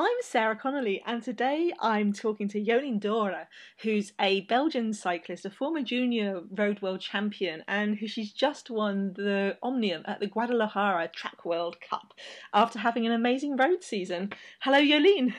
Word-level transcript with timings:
I'm 0.00 0.16
Sarah 0.20 0.54
Connolly, 0.54 1.02
and 1.06 1.24
today 1.24 1.72
I'm 1.80 2.12
talking 2.12 2.46
to 2.50 2.64
Jolien 2.64 3.00
D'Hoore, 3.00 3.48
who's 3.82 4.12
a 4.20 4.42
Belgian 4.42 4.92
cyclist, 4.92 5.44
a 5.44 5.50
former 5.50 5.82
junior 5.82 6.42
road 6.56 6.80
world 6.80 7.00
champion, 7.00 7.64
and 7.66 7.98
who 7.98 8.06
she's 8.06 8.30
just 8.30 8.70
won 8.70 9.14
the 9.16 9.58
Omnium 9.60 10.04
at 10.04 10.20
the 10.20 10.28
Guadalajara 10.28 11.08
Track 11.08 11.44
World 11.44 11.78
Cup 11.80 12.14
after 12.54 12.78
having 12.78 13.06
an 13.06 13.12
amazing 13.12 13.56
road 13.56 13.82
season. 13.82 14.32
Hello, 14.60 14.78
Jolien. 14.78 15.34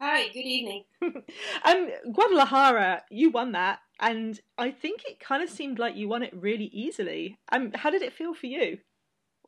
Hi, 0.00 0.28
good 0.28 0.38
evening. 0.38 0.84
um, 1.64 1.90
Guadalajara, 2.12 3.02
you 3.10 3.30
won 3.30 3.50
that, 3.52 3.80
and 3.98 4.40
I 4.56 4.70
think 4.70 5.02
it 5.04 5.18
kind 5.18 5.42
of 5.42 5.50
seemed 5.50 5.80
like 5.80 5.96
you 5.96 6.06
won 6.08 6.22
it 6.22 6.32
really 6.32 6.66
easily. 6.66 7.40
Um, 7.50 7.72
how 7.74 7.90
did 7.90 8.02
it 8.02 8.12
feel 8.12 8.34
for 8.34 8.46
you? 8.46 8.78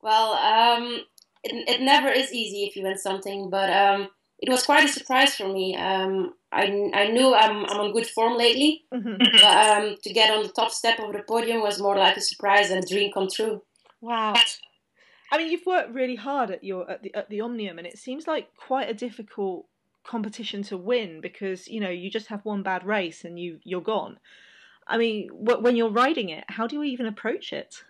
Well, 0.02 0.32
um, 0.32 1.02
it, 1.44 1.68
it 1.68 1.80
never 1.80 2.08
is 2.08 2.32
easy 2.32 2.64
if 2.64 2.74
you 2.74 2.82
win 2.82 2.98
something, 2.98 3.50
but 3.50 3.70
um, 3.70 4.08
it 4.38 4.50
was 4.50 4.64
quite 4.64 4.84
a 4.84 4.88
surprise 4.88 5.34
for 5.34 5.48
me. 5.48 5.76
Um, 5.76 6.34
I, 6.52 6.90
I 6.94 7.08
knew 7.08 7.34
I'm, 7.34 7.64
I'm 7.66 7.80
on 7.80 7.92
good 7.92 8.06
form 8.06 8.36
lately, 8.38 8.84
mm-hmm. 8.92 9.16
but 9.32 9.42
um, 9.42 9.96
to 10.02 10.12
get 10.12 10.30
on 10.30 10.44
the 10.44 10.48
top 10.50 10.70
step 10.70 10.98
of 11.00 11.12
the 11.12 11.22
podium 11.26 11.60
was 11.60 11.80
more 11.80 11.96
like 11.96 12.16
a 12.16 12.20
surprise 12.20 12.70
and 12.70 12.82
a 12.82 12.86
dream 12.86 13.12
come 13.12 13.28
true. 13.28 13.62
Wow. 14.00 14.34
I 15.30 15.38
mean, 15.38 15.50
you've 15.50 15.66
worked 15.66 15.92
really 15.92 16.16
hard 16.16 16.50
at 16.50 16.64
your 16.64 16.90
at 16.90 17.02
the 17.02 17.14
at 17.14 17.28
the 17.28 17.40
Omnium, 17.40 17.78
and 17.78 17.86
it 17.86 17.98
seems 17.98 18.26
like 18.26 18.48
quite 18.56 18.88
a 18.88 18.94
difficult 18.94 19.66
competition 20.04 20.62
to 20.62 20.76
win 20.76 21.20
because 21.20 21.68
you 21.68 21.80
know 21.80 21.90
you 21.90 22.10
just 22.10 22.28
have 22.28 22.44
one 22.44 22.62
bad 22.62 22.86
race 22.86 23.24
and 23.24 23.38
you 23.38 23.58
you're 23.64 23.82
gone. 23.82 24.18
I 24.86 24.96
mean, 24.96 25.28
when 25.32 25.76
you're 25.76 25.90
riding 25.90 26.30
it, 26.30 26.44
how 26.48 26.66
do 26.66 26.76
you 26.76 26.84
even 26.84 27.04
approach 27.04 27.52
it? 27.52 27.82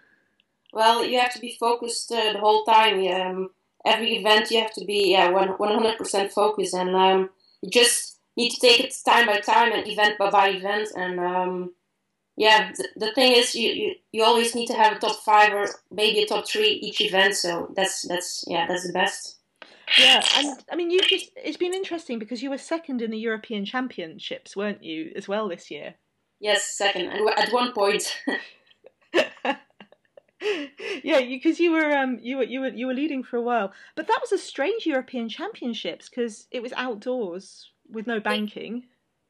Well, 0.72 1.04
you 1.04 1.20
have 1.20 1.32
to 1.34 1.38
be 1.38 1.56
focused 1.58 2.10
uh, 2.10 2.32
the 2.32 2.40
whole 2.40 2.64
time. 2.64 3.06
Um, 3.06 3.50
every 3.84 4.16
event 4.16 4.50
you 4.50 4.60
have 4.60 4.72
to 4.74 4.84
be 4.84 5.12
yeah 5.12 5.30
one 5.30 5.48
hundred 5.48 5.98
percent 5.98 6.32
focused, 6.32 6.74
and 6.74 6.94
um, 6.94 7.30
you 7.62 7.70
just 7.70 8.18
need 8.36 8.50
to 8.50 8.60
take 8.60 8.80
it 8.80 8.94
time 9.04 9.26
by 9.26 9.40
time 9.40 9.72
and 9.72 9.86
event 9.86 10.18
by, 10.18 10.30
by 10.30 10.48
event. 10.48 10.88
And 10.96 11.18
um, 11.20 11.74
yeah, 12.36 12.72
the, 12.76 12.88
the 12.96 13.12
thing 13.12 13.32
is, 13.32 13.54
you, 13.54 13.70
you 13.70 13.94
you 14.12 14.24
always 14.24 14.54
need 14.54 14.66
to 14.66 14.74
have 14.74 14.96
a 14.96 14.98
top 14.98 15.16
five 15.24 15.52
or 15.52 15.66
maybe 15.90 16.20
a 16.20 16.26
top 16.26 16.48
three 16.48 16.70
each 16.70 17.00
event. 17.00 17.34
So 17.34 17.72
that's 17.76 18.02
that's 18.02 18.44
yeah 18.46 18.66
that's 18.66 18.86
the 18.86 18.92
best. 18.92 19.36
Yeah, 19.98 20.22
and 20.36 20.62
I 20.70 20.76
mean, 20.76 20.90
you 20.90 21.00
just 21.00 21.30
it's 21.36 21.56
been 21.56 21.74
interesting 21.74 22.18
because 22.18 22.42
you 22.42 22.50
were 22.50 22.58
second 22.58 23.00
in 23.00 23.10
the 23.10 23.18
European 23.18 23.64
Championships, 23.64 24.54
weren't 24.54 24.84
you, 24.84 25.12
as 25.16 25.26
well 25.26 25.48
this 25.48 25.70
year? 25.70 25.94
Yes, 26.40 26.76
second, 26.76 27.08
and 27.08 27.28
at 27.30 27.52
one 27.52 27.72
point. 27.72 28.20
yeah, 31.02 31.20
because 31.20 31.58
you, 31.58 31.70
you, 31.70 31.72
were 31.72 31.96
um 31.96 32.18
you 32.20 32.36
were 32.36 32.44
you 32.44 32.60
were 32.60 32.68
you 32.68 32.86
were 32.86 32.94
leading 32.94 33.22
for 33.22 33.36
a 33.36 33.42
while, 33.42 33.72
but 33.96 34.06
that 34.06 34.20
was 34.20 34.32
a 34.32 34.38
strange 34.38 34.86
European 34.86 35.28
Championships 35.28 36.08
because 36.08 36.46
it 36.50 36.62
was 36.62 36.72
outdoors 36.74 37.70
with 37.90 38.06
no 38.06 38.20
banking. 38.20 38.84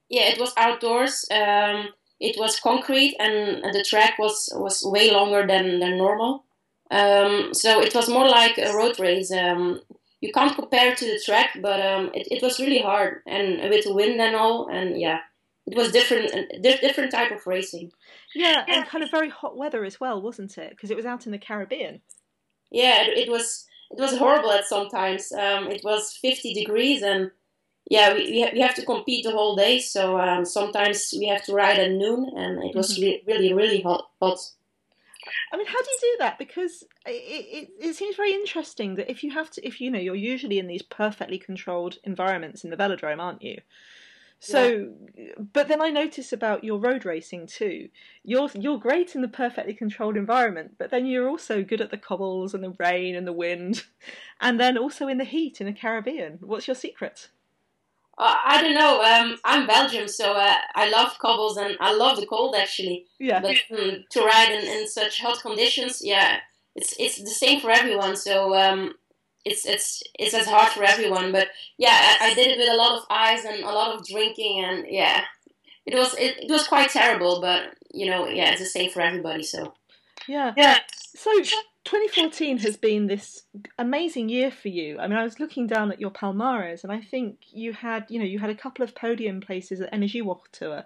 Yeah, 0.08 0.28
it 0.28 0.38
was 0.38 0.52
outdoors. 0.56 1.24
Um, 1.30 1.88
it 2.20 2.36
was 2.38 2.60
concrete, 2.60 3.16
and 3.18 3.62
the 3.72 3.84
track 3.88 4.18
was 4.18 4.48
was 4.54 4.84
way 4.84 5.10
longer 5.10 5.46
than 5.46 5.80
than 5.80 5.96
normal. 5.96 6.44
Um, 6.90 7.52
so 7.52 7.80
it 7.80 7.94
was 7.94 8.08
more 8.08 8.28
like 8.28 8.58
a 8.58 8.74
road 8.74 8.98
race. 8.98 9.30
Um, 9.30 9.80
you 10.20 10.32
can't 10.32 10.54
compare 10.54 10.92
it 10.92 10.98
to 10.98 11.04
the 11.04 11.20
track, 11.24 11.58
but 11.60 11.80
um, 11.80 12.10
it, 12.14 12.26
it 12.30 12.42
was 12.42 12.58
really 12.58 12.80
hard 12.80 13.22
and 13.26 13.70
with 13.70 13.84
the 13.84 13.94
wind 13.94 14.20
and 14.20 14.34
all, 14.34 14.68
and 14.68 15.00
yeah, 15.00 15.20
it 15.66 15.76
was 15.76 15.92
different, 15.92 16.32
different 16.62 17.12
type 17.12 17.30
of 17.30 17.46
racing. 17.46 17.92
Yeah, 18.34 18.64
and 18.68 18.86
kind 18.86 19.02
of 19.02 19.10
very 19.10 19.30
hot 19.30 19.56
weather 19.56 19.84
as 19.84 20.00
well, 20.00 20.20
wasn't 20.20 20.58
it? 20.58 20.70
Because 20.70 20.90
it 20.90 20.96
was 20.96 21.06
out 21.06 21.26
in 21.26 21.32
the 21.32 21.38
Caribbean. 21.38 22.00
Yeah, 22.70 23.02
it, 23.02 23.18
it 23.18 23.30
was. 23.30 23.64
It 23.90 23.98
was 23.98 24.18
horrible 24.18 24.50
at 24.50 24.66
sometimes. 24.66 25.32
Um, 25.32 25.68
it 25.68 25.80
was 25.82 26.18
50 26.20 26.52
degrees, 26.52 27.02
and 27.02 27.30
yeah, 27.90 28.12
we, 28.12 28.30
we, 28.30 28.42
ha- 28.42 28.50
we 28.52 28.60
have 28.60 28.74
to 28.74 28.84
compete 28.84 29.24
the 29.24 29.30
whole 29.30 29.56
day. 29.56 29.78
So 29.78 30.20
um, 30.20 30.44
sometimes 30.44 31.14
we 31.16 31.26
have 31.28 31.42
to 31.44 31.54
ride 31.54 31.78
at 31.78 31.90
noon, 31.90 32.30
and 32.36 32.62
it 32.62 32.76
was 32.76 32.94
mm-hmm. 32.94 33.02
re- 33.02 33.22
really, 33.26 33.54
really 33.54 33.80
hot. 33.80 34.10
hot. 34.20 34.38
I 35.52 35.56
mean, 35.56 35.66
how 35.66 35.80
do 35.80 35.88
you 35.90 35.98
do 36.00 36.16
that? 36.20 36.38
Because 36.38 36.84
it, 37.06 37.10
it, 37.10 37.68
it 37.80 37.96
seems 37.96 38.16
very 38.16 38.32
interesting 38.32 38.96
that 38.96 39.10
if 39.10 39.24
you 39.24 39.30
have 39.30 39.50
to, 39.52 39.66
if 39.66 39.80
you 39.80 39.90
know, 39.90 39.98
you're 39.98 40.14
usually 40.14 40.58
in 40.58 40.66
these 40.66 40.82
perfectly 40.82 41.38
controlled 41.38 41.96
environments 42.04 42.64
in 42.64 42.70
the 42.70 42.76
velodrome, 42.76 43.20
aren't 43.20 43.42
you? 43.42 43.60
So, 44.40 44.92
yeah. 45.16 45.32
but 45.52 45.66
then 45.66 45.82
I 45.82 45.90
notice 45.90 46.32
about 46.32 46.62
your 46.62 46.78
road 46.78 47.04
racing 47.04 47.48
too. 47.48 47.88
You're 48.22 48.48
you're 48.54 48.78
great 48.78 49.14
in 49.16 49.22
the 49.22 49.28
perfectly 49.28 49.74
controlled 49.74 50.16
environment, 50.16 50.76
but 50.78 50.90
then 50.90 51.06
you're 51.06 51.28
also 51.28 51.64
good 51.64 51.80
at 51.80 51.90
the 51.90 51.98
cobbles 51.98 52.54
and 52.54 52.62
the 52.62 52.74
rain 52.78 53.16
and 53.16 53.26
the 53.26 53.32
wind, 53.32 53.84
and 54.40 54.60
then 54.60 54.78
also 54.78 55.08
in 55.08 55.18
the 55.18 55.24
heat 55.24 55.60
in 55.60 55.66
the 55.66 55.72
Caribbean. 55.72 56.38
What's 56.40 56.68
your 56.68 56.76
secret? 56.76 57.30
Uh, 58.16 58.34
I 58.44 58.62
don't 58.62 58.74
know. 58.74 59.02
Um, 59.02 59.38
I'm 59.44 59.66
Belgium, 59.66 60.08
so 60.08 60.32
uh, 60.32 60.56
I 60.74 60.88
love 60.88 61.18
cobbles 61.20 61.56
and 61.56 61.76
I 61.80 61.92
love 61.94 62.18
the 62.18 62.26
cold 62.26 62.54
actually. 62.56 63.06
Yeah. 63.18 63.40
But 63.40 63.56
um, 63.76 64.04
to 64.10 64.20
ride 64.24 64.50
in, 64.52 64.66
in 64.66 64.88
such 64.88 65.20
hot 65.20 65.40
conditions, 65.40 66.00
yeah, 66.02 66.38
it's 66.76 66.94
it's 66.98 67.18
the 67.18 67.26
same 67.26 67.60
for 67.60 67.70
everyone. 67.70 68.16
So 68.16 68.54
um, 68.54 68.94
it's 69.50 69.66
it's 69.66 70.02
it's 70.18 70.34
as 70.34 70.46
hard 70.46 70.68
for 70.68 70.84
everyone. 70.84 71.32
But 71.32 71.48
yeah, 71.76 71.90
I, 71.92 72.30
I, 72.30 72.34
did 72.34 72.48
it 72.48 72.58
with 72.58 72.68
a 72.68 72.76
lot 72.76 72.98
of 72.98 73.04
eyes 73.10 73.44
and 73.44 73.62
a 73.62 73.66
lot 73.66 73.94
of 73.94 74.06
drinking, 74.06 74.64
and 74.64 74.86
yeah, 74.88 75.22
it 75.86 75.94
was 75.94 76.14
it, 76.14 76.44
it 76.44 76.50
was 76.50 76.66
quite 76.66 76.90
terrible. 76.90 77.40
But 77.40 77.74
you 77.92 78.06
know, 78.06 78.28
yeah, 78.28 78.50
it's 78.50 78.60
the 78.60 78.66
same 78.66 78.90
for 78.90 79.00
everybody. 79.00 79.42
So 79.42 79.74
yeah, 80.26 80.52
yeah. 80.56 80.78
So 81.16 81.32
2014 81.88 82.58
has 82.58 82.76
been 82.76 83.06
this 83.06 83.44
amazing 83.78 84.28
year 84.28 84.50
for 84.50 84.68
you. 84.68 84.98
I 84.98 85.08
mean, 85.08 85.16
I 85.16 85.24
was 85.24 85.40
looking 85.40 85.66
down 85.66 85.90
at 85.90 85.98
your 85.98 86.10
Palmares, 86.10 86.84
and 86.84 86.92
I 86.92 87.00
think 87.00 87.38
you 87.50 87.72
had, 87.72 88.04
you 88.10 88.18
know, 88.18 88.26
you 88.26 88.38
had 88.38 88.50
a 88.50 88.54
couple 88.54 88.84
of 88.84 88.94
podium 88.94 89.40
places 89.40 89.80
at 89.80 89.90
Energiewacht 89.90 90.52
Tour, 90.52 90.84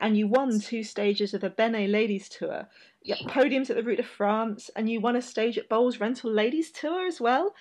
and 0.00 0.16
you 0.16 0.28
won 0.28 0.60
two 0.60 0.84
stages 0.84 1.34
of 1.34 1.40
the 1.40 1.50
BeNe 1.50 1.90
Ladies 1.90 2.28
Tour. 2.28 2.68
You 3.02 3.16
podiums 3.26 3.68
at 3.68 3.74
the 3.74 3.82
Route 3.82 3.96
de 3.96 4.04
France, 4.04 4.70
and 4.76 4.88
you 4.88 5.00
won 5.00 5.16
a 5.16 5.22
stage 5.22 5.58
at 5.58 5.68
Boels 5.68 6.00
Rental 6.00 6.30
Ladies 6.30 6.70
Tour 6.70 7.04
as 7.04 7.20
well. 7.20 7.52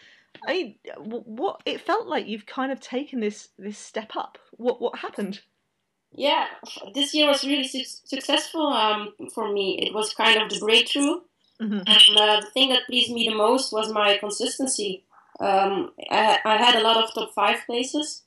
I 0.48 0.54
mean, 0.54 0.76
what 0.98 1.62
it 1.66 1.82
felt 1.82 2.08
like 2.08 2.28
you've 2.28 2.46
kind 2.46 2.72
of 2.72 2.80
taken 2.80 3.20
this 3.20 3.50
this 3.58 3.78
step 3.78 4.16
up. 4.16 4.38
What 4.52 4.82
what 4.82 5.00
happened? 5.00 5.42
Yeah, 6.16 6.46
this 6.94 7.14
year 7.14 7.28
was 7.28 7.44
really 7.44 7.68
su- 7.68 7.84
successful 8.06 8.68
um, 8.68 9.14
for 9.34 9.52
me. 9.52 9.80
It 9.82 9.94
was 9.94 10.14
kind 10.14 10.42
of 10.42 10.50
the 10.50 10.60
breakthrough, 10.60 11.22
mm-hmm. 11.60 11.82
and 11.88 12.18
uh, 12.18 12.42
the 12.42 12.52
thing 12.54 12.70
that 12.70 12.86
pleased 12.86 13.12
me 13.12 13.28
the 13.28 13.36
most 13.36 13.74
was 13.74 13.92
my 13.92 14.18
consistency. 14.18 15.04
Um, 15.40 15.92
I, 16.12 16.40
I, 16.46 16.58
had 16.58 16.76
a 16.76 16.84
lot 16.84 17.04
of 17.04 17.12
top 17.14 17.34
five 17.34 17.66
places, 17.66 18.22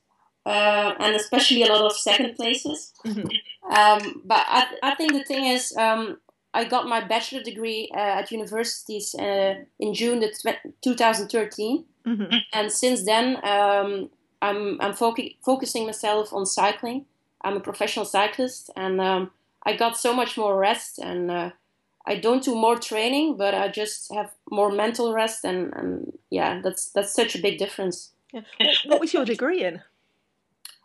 uh, 0.45 0.95
and 0.99 1.15
especially 1.15 1.63
a 1.63 1.69
lot 1.69 1.85
of 1.85 1.93
second 1.93 2.35
places. 2.35 2.93
Mm-hmm. 3.05 3.29
Um, 3.73 4.23
but 4.25 4.45
I, 4.49 4.67
I 4.83 4.95
think 4.97 5.13
the 5.13 5.23
thing 5.23 5.45
is, 5.45 5.73
um, 5.77 6.19
I 6.57 6.65
got 6.65 6.89
my 6.89 7.03
bachelor 7.03 7.43
degree 7.43 7.91
uh, 7.95 8.21
at 8.21 8.33
universities 8.33 9.15
uh, 9.15 9.57
in 9.79 9.93
June 9.93 10.21
the 10.21 10.31
2013. 10.81 11.85
Mm-hmm. 12.07 12.37
And 12.55 12.73
since 12.73 13.05
then, 13.05 13.27
um, 13.45 14.09
I'm, 14.41 14.81
I'm 14.81 14.95
focusing 14.95 15.85
myself 15.85 16.33
on 16.33 16.47
cycling. 16.47 17.05
I'm 17.43 17.59
a 17.59 17.61
professional 17.61 18.07
cyclist, 18.07 18.71
and 18.75 19.01
um, 19.03 19.31
I 19.65 19.77
got 19.77 19.99
so 19.99 20.15
much 20.15 20.39
more 20.39 20.57
rest. 20.59 20.99
And 20.99 21.31
uh, 21.31 21.51
I 22.07 22.17
don't 22.17 22.43
do 22.43 22.55
more 22.55 22.79
training, 22.79 23.37
but 23.37 23.53
I 23.55 23.69
just 23.69 24.11
have 24.15 24.31
more 24.51 24.71
mental 24.71 25.13
rest. 25.13 25.45
And, 25.45 25.75
and 25.75 26.19
yeah, 26.31 26.63
that's 26.65 26.89
that's 26.89 27.13
such 27.13 27.35
a 27.35 27.43
big 27.43 27.59
difference. 27.59 28.13
Yeah. 28.33 28.43
What 28.87 29.01
was 29.01 29.13
your 29.13 29.27
degree 29.27 29.63
in? 29.63 29.77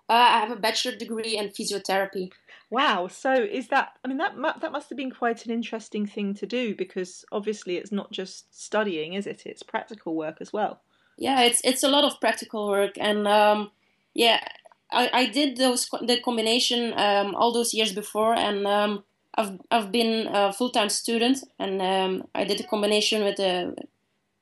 Uh, 0.09 0.29
I 0.35 0.39
have 0.41 0.51
a 0.51 0.57
bachelor 0.57 0.95
degree 0.97 1.37
in 1.37 1.47
physiotherapy. 1.47 2.31
Wow. 2.71 3.07
So 3.07 3.33
is 3.33 3.67
that? 3.67 3.89
I 4.03 4.07
mean, 4.07 4.17
that 4.17 4.33
that 4.61 4.71
must 4.71 4.89
have 4.89 4.97
been 4.97 5.11
quite 5.11 5.45
an 5.45 5.51
interesting 5.51 6.07
thing 6.07 6.33
to 6.35 6.47
do 6.47 6.73
because 6.75 7.23
obviously 7.31 7.77
it's 7.77 7.91
not 7.91 8.11
just 8.11 8.57
studying, 8.57 9.13
is 9.13 9.27
it? 9.27 9.43
It's 9.45 9.61
practical 9.61 10.15
work 10.15 10.37
as 10.41 10.51
well 10.51 10.81
yeah, 11.21 11.41
it's 11.41 11.61
it's 11.63 11.83
a 11.83 11.87
lot 11.87 12.03
of 12.03 12.19
practical 12.19 12.67
work, 12.67 12.93
and 12.99 13.27
um, 13.27 13.71
yeah, 14.15 14.39
I, 14.91 15.09
I 15.13 15.25
did 15.27 15.57
those 15.57 15.87
the 16.01 16.19
combination 16.19 16.93
um, 16.97 17.35
all 17.35 17.53
those 17.53 17.75
years 17.75 17.93
before, 17.93 18.33
and 18.33 18.65
um, 18.65 19.03
I've 19.35 19.59
I've 19.69 19.91
been 19.91 20.27
a 20.33 20.51
full 20.51 20.71
time 20.71 20.89
student, 20.89 21.43
and 21.59 21.79
um, 21.79 22.27
I 22.33 22.43
did 22.43 22.59
a 22.59 22.67
combination 22.67 23.23
with 23.23 23.39
a 23.39 23.75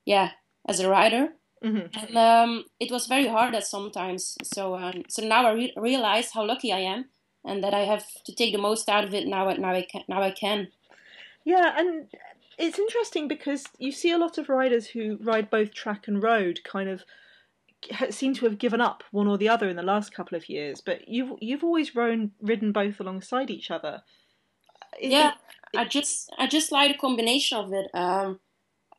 yeah 0.05 0.31
as 0.69 0.79
a 0.79 0.89
writer, 0.89 1.33
mm-hmm. 1.63 1.87
and 1.99 2.17
um, 2.17 2.63
it 2.79 2.91
was 2.91 3.07
very 3.07 3.27
hard 3.27 3.55
at 3.55 3.67
sometimes. 3.67 4.37
So 4.43 4.75
um, 4.75 5.03
so 5.09 5.27
now 5.27 5.47
I 5.47 5.51
re- 5.51 5.73
realize 5.75 6.31
how 6.31 6.45
lucky 6.45 6.71
I 6.71 6.79
am, 6.79 7.09
and 7.45 7.63
that 7.63 7.73
I 7.73 7.81
have 7.81 8.05
to 8.25 8.33
take 8.33 8.53
the 8.53 8.61
most 8.61 8.89
out 8.89 9.03
of 9.03 9.13
it 9.13 9.27
now. 9.27 9.49
Now 9.51 9.73
I 9.73 9.81
can. 9.83 10.03
Now 10.07 10.21
I 10.21 10.31
can. 10.31 10.69
Yeah, 11.45 11.73
and 11.77 12.07
it's 12.59 12.77
interesting 12.77 13.27
because 13.27 13.65
you 13.79 13.91
see 13.91 14.11
a 14.11 14.17
lot 14.17 14.37
of 14.37 14.49
riders 14.49 14.87
who 14.87 15.17
ride 15.21 15.49
both 15.49 15.73
track 15.73 16.07
and 16.07 16.21
road 16.21 16.59
kind 16.63 16.89
of 16.89 17.03
seem 18.09 18.33
to 18.35 18.45
have 18.45 18.57
given 18.57 18.81
up 18.81 19.03
one 19.11 19.27
or 19.27 19.37
the 19.37 19.49
other 19.49 19.69
in 19.69 19.77
the 19.77 19.81
last 19.81 20.13
couple 20.13 20.37
of 20.37 20.49
years 20.49 20.81
but 20.81 21.07
you've 21.07 21.31
you've 21.39 21.63
always 21.63 21.95
ridden 21.95 22.31
ridden 22.41 22.73
both 22.73 22.99
alongside 22.99 23.49
each 23.49 23.71
other 23.71 24.01
yeah 24.99 25.31
it, 25.73 25.77
i 25.77 25.85
just 25.85 26.29
i 26.37 26.45
just 26.45 26.73
like 26.73 26.93
a 26.93 26.97
combination 26.97 27.57
of 27.57 27.71
it 27.71 27.87
um, 27.93 28.37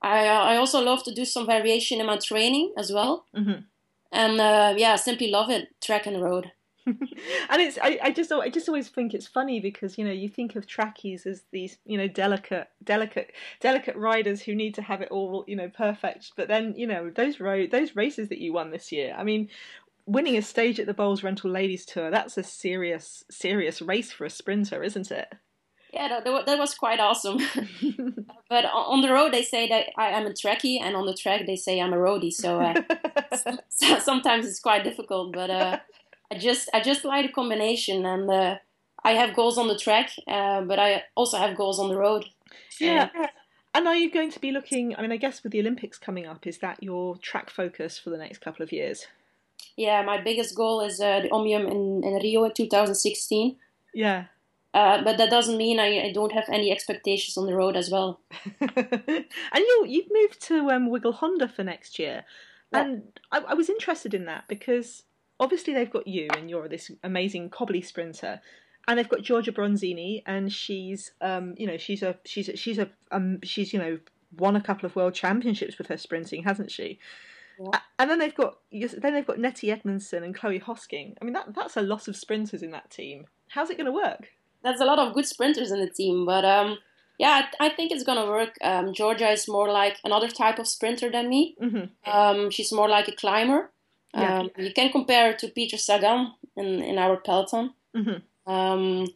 i 0.00 0.26
i 0.26 0.56
also 0.56 0.80
love 0.80 1.02
to 1.02 1.12
do 1.12 1.26
some 1.26 1.46
variation 1.46 2.00
in 2.00 2.06
my 2.06 2.16
training 2.16 2.72
as 2.78 2.90
well 2.90 3.26
mm-hmm. 3.36 3.60
and 4.12 4.40
uh, 4.40 4.74
yeah, 4.76 4.96
simply 4.96 5.30
love 5.30 5.50
it, 5.50 5.68
track 5.80 6.06
and 6.06 6.22
road. 6.22 6.52
and 6.86 7.60
it's 7.62 7.78
I, 7.82 7.98
I 8.02 8.10
just 8.10 8.32
I 8.32 8.48
just 8.48 8.68
always 8.68 8.88
think 8.88 9.12
it's 9.12 9.26
funny 9.26 9.60
because 9.60 9.98
you 9.98 10.04
know 10.04 10.12
you 10.12 10.28
think 10.28 10.56
of 10.56 10.66
trackies 10.66 11.26
as 11.26 11.42
these 11.50 11.78
you 11.84 11.98
know 11.98 12.08
delicate 12.08 12.68
delicate 12.82 13.32
delicate 13.60 13.96
riders 13.96 14.42
who 14.42 14.54
need 14.54 14.74
to 14.74 14.82
have 14.82 15.02
it 15.02 15.10
all 15.10 15.44
you 15.46 15.56
know 15.56 15.68
perfect 15.68 16.32
but 16.36 16.48
then 16.48 16.74
you 16.76 16.86
know 16.86 17.10
those 17.10 17.40
road 17.40 17.70
those 17.70 17.96
races 17.96 18.28
that 18.28 18.38
you 18.38 18.52
won 18.52 18.70
this 18.70 18.90
year 18.90 19.14
I 19.16 19.24
mean 19.24 19.48
winning 20.06 20.36
a 20.36 20.42
stage 20.42 20.80
at 20.80 20.86
the 20.86 20.94
Boels 20.94 21.22
Rental 21.22 21.50
Ladies 21.50 21.84
Tour 21.84 22.10
that's 22.10 22.38
a 22.38 22.42
serious 22.42 23.24
serious 23.30 23.82
race 23.82 24.10
for 24.12 24.24
a 24.24 24.30
sprinter 24.30 24.82
isn't 24.82 25.10
it 25.10 25.34
yeah, 25.92 26.20
that, 26.22 26.46
that 26.46 26.58
was 26.58 26.74
quite 26.74 27.00
awesome. 27.00 27.38
but 28.48 28.64
on 28.64 29.00
the 29.00 29.12
road, 29.12 29.32
they 29.32 29.42
say 29.42 29.68
that 29.68 29.86
I 29.96 30.10
am 30.10 30.26
a 30.26 30.30
trackie, 30.30 30.80
and 30.80 30.94
on 30.94 31.04
the 31.04 31.14
track, 31.14 31.46
they 31.46 31.56
say 31.56 31.80
I'm 31.80 31.92
a 31.92 31.96
roadie. 31.96 32.32
So, 32.32 32.60
uh, 32.60 32.74
sometimes 34.00 34.46
it's 34.46 34.60
quite 34.60 34.84
difficult. 34.84 35.32
But 35.32 35.50
uh, 35.50 35.78
I 36.30 36.38
just 36.38 36.68
I 36.72 36.80
just 36.80 37.04
like 37.04 37.26
the 37.26 37.32
combination, 37.32 38.06
and 38.06 38.30
uh, 38.30 38.56
I 39.04 39.12
have 39.12 39.34
goals 39.34 39.58
on 39.58 39.68
the 39.68 39.78
track, 39.78 40.10
uh, 40.26 40.62
but 40.62 40.78
I 40.78 41.04
also 41.14 41.38
have 41.38 41.56
goals 41.56 41.78
on 41.78 41.88
the 41.88 41.96
road. 41.96 42.26
Yeah. 42.78 43.10
And 43.72 43.86
are 43.86 43.94
you 43.94 44.10
going 44.10 44.32
to 44.32 44.40
be 44.40 44.50
looking? 44.50 44.96
I 44.96 45.02
mean, 45.02 45.12
I 45.12 45.16
guess 45.16 45.42
with 45.42 45.52
the 45.52 45.60
Olympics 45.60 45.98
coming 45.98 46.26
up, 46.26 46.46
is 46.46 46.58
that 46.58 46.82
your 46.82 47.16
track 47.18 47.50
focus 47.50 47.98
for 47.98 48.10
the 48.10 48.18
next 48.18 48.38
couple 48.38 48.64
of 48.64 48.72
years? 48.72 49.06
Yeah, 49.76 50.02
my 50.02 50.20
biggest 50.20 50.56
goal 50.56 50.80
is 50.80 51.00
uh, 51.00 51.20
the 51.20 51.30
Omnium 51.30 51.66
in, 51.66 52.02
in 52.04 52.14
Rio 52.14 52.48
2016. 52.48 53.56
Yeah. 53.94 54.24
Uh, 54.72 55.02
but 55.02 55.18
that 55.18 55.30
doesn't 55.30 55.56
mean 55.56 55.80
I, 55.80 56.06
I, 56.06 56.12
don't 56.12 56.32
have 56.32 56.48
any 56.48 56.70
expectations 56.70 57.36
on 57.36 57.46
the 57.46 57.56
road 57.56 57.76
as 57.76 57.90
well. 57.90 58.20
and 58.60 59.24
you 59.54 59.84
you've 59.88 60.12
moved 60.12 60.40
to 60.42 60.70
um, 60.70 60.88
Wiggle 60.90 61.14
Honda 61.14 61.48
for 61.48 61.64
next 61.64 61.98
year, 61.98 62.22
yeah. 62.72 62.80
and 62.80 63.02
I, 63.32 63.38
I, 63.38 63.54
was 63.54 63.68
interested 63.68 64.14
in 64.14 64.26
that 64.26 64.44
because 64.46 65.02
obviously 65.40 65.74
they've 65.74 65.90
got 65.90 66.06
you 66.06 66.28
and 66.36 66.48
you're 66.48 66.68
this 66.68 66.90
amazing 67.02 67.50
cobbly 67.50 67.82
sprinter, 67.82 68.40
and 68.86 68.98
they've 68.98 69.08
got 69.08 69.20
Giorgia 69.20 69.52
Bronzini 69.52 70.22
and 70.26 70.52
she's 70.52 71.12
um 71.20 71.54
you 71.56 71.66
know 71.66 71.76
she's 71.76 72.02
a 72.02 72.16
she's 72.24 72.48
a, 72.48 72.56
she's 72.56 72.78
a 72.78 72.88
um 73.10 73.40
she's 73.42 73.72
you 73.72 73.78
know 73.78 73.98
won 74.38 74.54
a 74.54 74.60
couple 74.60 74.86
of 74.86 74.94
world 74.94 75.14
championships 75.14 75.78
with 75.78 75.88
her 75.88 75.96
sprinting, 75.96 76.44
hasn't 76.44 76.70
she? 76.70 77.00
Yeah. 77.58 77.80
And 77.98 78.08
then 78.08 78.18
they've 78.18 78.34
got 78.34 78.58
then 78.70 79.14
they've 79.14 79.26
got 79.26 79.38
Nettie 79.38 79.72
Edmondson 79.72 80.22
and 80.22 80.34
Chloe 80.34 80.60
Hosking. 80.60 81.14
I 81.20 81.24
mean 81.24 81.34
that 81.34 81.54
that's 81.54 81.76
a 81.76 81.82
lot 81.82 82.06
of 82.06 82.16
sprinters 82.16 82.62
in 82.62 82.70
that 82.70 82.90
team. 82.90 83.26
How's 83.48 83.70
it 83.70 83.76
going 83.76 83.86
to 83.86 83.92
work? 83.92 84.28
there's 84.62 84.80
a 84.80 84.84
lot 84.84 84.98
of 84.98 85.14
good 85.14 85.26
sprinters 85.26 85.70
in 85.70 85.80
the 85.80 85.88
team, 85.88 86.26
but 86.26 86.44
um, 86.44 86.78
yeah, 87.18 87.46
I, 87.58 87.70
think 87.70 87.92
it's 87.92 88.04
gonna 88.04 88.26
work. 88.26 88.56
Um, 88.62 88.92
Giorgia 88.92 89.32
is 89.32 89.48
more 89.48 89.70
like 89.70 89.98
another 90.04 90.28
type 90.28 90.58
of 90.58 90.66
sprinter 90.66 91.10
than 91.10 91.28
me. 91.28 91.56
Mm-hmm. 91.60 92.10
Um, 92.10 92.50
she's 92.50 92.72
more 92.72 92.88
like 92.88 93.08
a 93.08 93.12
climber. 93.12 93.70
Yeah. 94.14 94.40
Um, 94.40 94.50
you 94.56 94.72
can 94.72 94.90
compare 94.90 95.30
her 95.30 95.38
to 95.38 95.48
Peter 95.48 95.76
Sagan 95.76 96.32
in, 96.56 96.82
in 96.82 96.98
our 96.98 97.16
peloton. 97.16 97.74
Mm-hmm. 97.96 98.52
Um, 98.52 99.06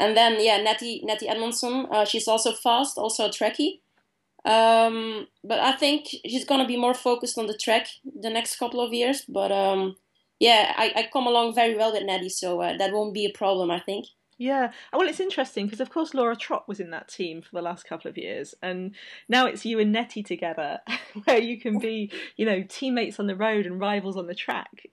and 0.00 0.16
then 0.16 0.36
yeah, 0.40 0.60
Nettie 0.60 1.02
Nettie 1.04 1.28
Edmondson. 1.28 1.86
Uh, 1.90 2.04
she's 2.04 2.26
also 2.26 2.52
fast, 2.52 2.98
also 2.98 3.26
a 3.26 3.30
trackie. 3.30 3.80
Um, 4.44 5.26
but 5.42 5.60
I 5.60 5.72
think 5.72 6.06
she's 6.26 6.44
gonna 6.44 6.66
be 6.66 6.76
more 6.76 6.94
focused 6.94 7.38
on 7.38 7.46
the 7.46 7.56
track 7.56 7.88
the 8.04 8.30
next 8.30 8.56
couple 8.58 8.80
of 8.80 8.92
years. 8.92 9.24
But 9.28 9.52
um, 9.52 9.96
yeah, 10.40 10.74
I, 10.76 10.92
I 10.96 11.08
come 11.12 11.26
along 11.26 11.54
very 11.54 11.76
well 11.76 11.92
with 11.92 12.02
Nettie, 12.02 12.28
so 12.28 12.60
uh, 12.60 12.76
that 12.76 12.92
won't 12.92 13.14
be 13.14 13.24
a 13.24 13.30
problem. 13.30 13.70
I 13.70 13.80
think. 13.80 14.06
Yeah, 14.36 14.72
well, 14.92 15.08
it's 15.08 15.20
interesting 15.20 15.66
because, 15.66 15.80
of 15.80 15.90
course, 15.90 16.12
Laura 16.12 16.34
Trott 16.34 16.68
was 16.68 16.80
in 16.80 16.90
that 16.90 17.08
team 17.08 17.40
for 17.40 17.50
the 17.52 17.62
last 17.62 17.86
couple 17.86 18.10
of 18.10 18.18
years, 18.18 18.54
and 18.62 18.94
now 19.28 19.46
it's 19.46 19.64
you 19.64 19.78
and 19.78 19.92
Nettie 19.92 20.22
together, 20.24 20.80
where 21.24 21.40
you 21.40 21.60
can 21.60 21.78
be, 21.78 22.10
you 22.36 22.44
know, 22.44 22.64
teammates 22.68 23.20
on 23.20 23.26
the 23.26 23.36
road 23.36 23.66
and 23.66 23.80
rivals 23.80 24.16
on 24.16 24.26
the 24.26 24.34
track. 24.34 24.88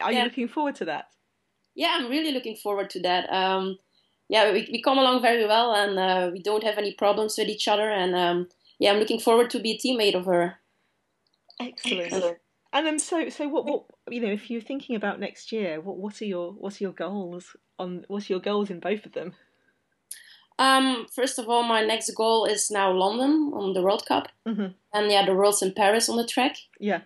Are 0.00 0.12
yeah. 0.12 0.18
you 0.18 0.24
looking 0.24 0.48
forward 0.48 0.74
to 0.76 0.86
that? 0.86 1.06
Yeah, 1.74 1.96
I'm 1.98 2.10
really 2.10 2.32
looking 2.32 2.56
forward 2.56 2.90
to 2.90 3.00
that. 3.02 3.32
Um, 3.32 3.78
yeah, 4.28 4.52
we, 4.52 4.68
we 4.72 4.82
come 4.82 4.98
along 4.98 5.22
very 5.22 5.46
well, 5.46 5.74
and 5.74 5.98
uh, 5.98 6.30
we 6.32 6.42
don't 6.42 6.64
have 6.64 6.78
any 6.78 6.94
problems 6.94 7.36
with 7.38 7.48
each 7.48 7.68
other, 7.68 7.88
and 7.88 8.16
um, 8.16 8.48
yeah, 8.78 8.92
I'm 8.92 8.98
looking 8.98 9.20
forward 9.20 9.50
to 9.50 9.60
be 9.60 9.72
a 9.72 9.78
teammate 9.78 10.16
of 10.16 10.26
her. 10.26 10.56
Excellent. 11.60 12.38
And 12.72 12.88
um, 12.88 12.98
so 12.98 13.28
so 13.28 13.48
what 13.48 13.66
what 13.66 13.84
you 14.08 14.20
know, 14.20 14.32
if 14.32 14.50
you're 14.50 14.60
thinking 14.60 14.96
about 14.96 15.20
next 15.20 15.52
year, 15.52 15.80
what 15.80 15.98
what 15.98 16.22
are 16.22 16.24
your 16.24 16.52
what 16.52 16.80
are 16.80 16.84
your 16.84 16.92
goals 16.92 17.54
on 17.78 18.04
what's 18.08 18.30
your 18.30 18.40
goals 18.40 18.70
in 18.70 18.80
both 18.80 19.04
of 19.04 19.12
them? 19.12 19.34
Um, 20.58 21.06
first 21.12 21.38
of 21.38 21.48
all, 21.48 21.62
my 21.62 21.84
next 21.84 22.10
goal 22.14 22.44
is 22.44 22.70
now 22.70 22.92
London 22.92 23.52
on 23.54 23.72
the 23.72 23.82
World 23.82 24.06
Cup, 24.06 24.28
mm-hmm. 24.46 24.68
and 24.92 25.10
yeah, 25.10 25.26
the 25.26 25.34
World's 25.34 25.62
in 25.62 25.72
Paris 25.72 26.08
on 26.08 26.16
the 26.16 26.26
track. 26.26 26.56
Yeah. 26.78 27.00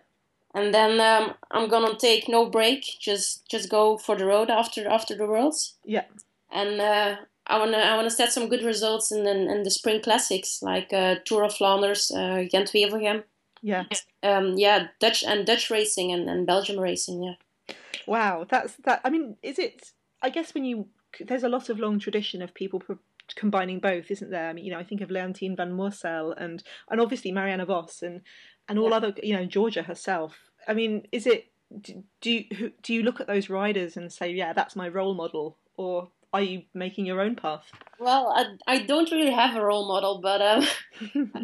And 0.54 0.72
then 0.72 1.00
um, 1.00 1.34
I'm 1.50 1.68
gonna 1.68 1.96
take 1.98 2.28
no 2.28 2.46
break, 2.46 2.84
just 3.00 3.48
just 3.48 3.68
go 3.68 3.98
for 3.98 4.16
the 4.16 4.26
road 4.26 4.50
after 4.50 4.88
after 4.88 5.16
the 5.16 5.26
Worlds. 5.26 5.74
Yeah. 5.84 6.04
And 6.50 6.80
uh, 6.80 7.16
I 7.46 7.58
wanna 7.58 7.78
I 7.78 7.96
wanna 7.96 8.10
set 8.10 8.32
some 8.32 8.48
good 8.48 8.62
results 8.62 9.10
in 9.10 9.26
in, 9.26 9.50
in 9.50 9.64
the 9.64 9.70
Spring 9.70 10.00
Classics 10.00 10.62
like 10.62 10.92
uh, 10.92 11.16
Tour 11.24 11.44
of 11.44 11.54
Flanders, 11.54 12.10
uh, 12.10 12.44
Gent-Wevelgem. 12.50 13.24
Yeah. 13.62 13.84
Um, 14.22 14.54
yeah, 14.56 14.88
Dutch 15.00 15.24
and 15.24 15.46
Dutch 15.46 15.70
racing 15.70 16.12
and, 16.12 16.28
and 16.28 16.46
Belgium 16.46 16.78
racing. 16.78 17.22
Yeah. 17.22 17.74
Wow, 18.06 18.46
that's 18.48 18.74
that. 18.84 19.00
I 19.04 19.10
mean, 19.10 19.36
is 19.42 19.58
it? 19.58 19.92
I 20.22 20.30
guess 20.30 20.54
when 20.54 20.64
you 20.64 20.88
there's 21.20 21.44
a 21.44 21.48
lot 21.48 21.68
of 21.68 21.78
long 21.78 21.98
tradition 21.98 22.42
of 22.42 22.54
people 22.54 22.80
pro- 22.80 22.98
combining 23.34 23.80
both, 23.80 24.10
isn't 24.10 24.30
there? 24.30 24.48
I 24.48 24.52
mean, 24.52 24.64
you 24.64 24.70
know, 24.70 24.78
I 24.78 24.84
think 24.84 25.00
of 25.00 25.08
Leontien 25.08 25.56
van 25.56 25.72
Moorsel 25.72 26.34
and 26.36 26.62
and 26.90 27.00
obviously 27.00 27.32
Marianne 27.32 27.64
Vos 27.64 28.02
and 28.02 28.22
and 28.68 28.78
all 28.78 28.90
yeah. 28.90 28.96
other, 28.96 29.14
you 29.22 29.34
know, 29.34 29.46
Giorgia 29.46 29.84
herself. 29.84 30.36
I 30.68 30.74
mean, 30.74 31.06
is 31.12 31.26
it? 31.26 31.46
Do 31.80 32.30
you 32.30 32.72
do 32.82 32.94
you 32.94 33.02
look 33.02 33.20
at 33.20 33.26
those 33.26 33.50
riders 33.50 33.96
and 33.96 34.12
say, 34.12 34.30
yeah, 34.30 34.52
that's 34.52 34.76
my 34.76 34.88
role 34.88 35.14
model, 35.14 35.58
or 35.76 36.10
are 36.32 36.42
you 36.42 36.62
making 36.74 37.06
your 37.06 37.20
own 37.20 37.36
path? 37.36 37.64
Well, 37.98 38.32
I, 38.34 38.74
I 38.74 38.78
don't 38.80 39.10
really 39.10 39.32
have 39.32 39.56
a 39.56 39.64
role 39.64 39.88
model, 39.88 40.20
but 40.20 40.42
um, 40.42 40.66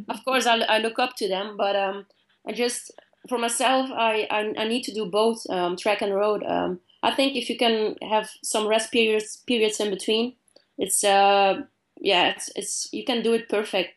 of 0.08 0.24
course 0.24 0.46
I, 0.46 0.58
I 0.58 0.78
look 0.78 0.98
up 0.98 1.16
to 1.16 1.28
them. 1.28 1.56
But 1.56 1.76
um, 1.76 2.06
I 2.46 2.52
just 2.52 2.90
for 3.28 3.38
myself, 3.38 3.90
I, 3.90 4.26
I, 4.30 4.52
I 4.58 4.68
need 4.68 4.82
to 4.84 4.94
do 4.94 5.06
both 5.06 5.48
um, 5.48 5.76
track 5.76 6.02
and 6.02 6.14
road. 6.14 6.42
Um, 6.44 6.80
I 7.02 7.12
think 7.12 7.36
if 7.36 7.48
you 7.48 7.56
can 7.56 7.96
have 8.02 8.30
some 8.42 8.66
rest 8.68 8.92
periods 8.92 9.42
periods 9.46 9.80
in 9.80 9.90
between, 9.90 10.34
it's 10.78 11.02
uh 11.04 11.62
yeah 12.00 12.30
it's, 12.30 12.50
it's 12.54 12.88
you 12.92 13.04
can 13.04 13.22
do 13.22 13.32
it 13.32 13.48
perfect. 13.48 13.94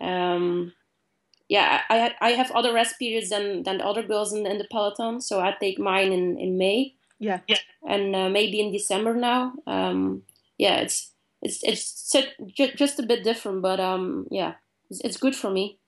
Um, 0.00 0.72
yeah, 1.48 1.82
I 1.88 2.14
I 2.20 2.30
have 2.32 2.50
other 2.50 2.72
rest 2.72 2.98
periods 2.98 3.30
than 3.30 3.62
than 3.62 3.78
the 3.78 3.86
other 3.86 4.02
girls 4.02 4.32
in, 4.32 4.46
in 4.46 4.58
the 4.58 4.66
peloton, 4.70 5.20
so 5.20 5.40
I 5.40 5.54
take 5.60 5.78
mine 5.78 6.12
in 6.12 6.38
in 6.38 6.58
May. 6.58 6.94
Yeah, 7.18 7.40
yeah, 7.48 7.58
and 7.86 8.14
uh, 8.14 8.28
maybe 8.28 8.60
in 8.60 8.72
December 8.72 9.14
now. 9.14 9.54
Um, 9.66 10.22
yeah, 10.56 10.76
it's 10.76 11.12
it's 11.42 11.62
it's 11.62 12.10
just 12.76 12.98
a 12.98 13.06
bit 13.06 13.24
different, 13.24 13.62
but 13.62 13.80
um, 13.80 14.26
yeah, 14.30 14.54
it's, 14.90 15.00
it's 15.00 15.16
good 15.16 15.34
for 15.34 15.50
me. 15.50 15.78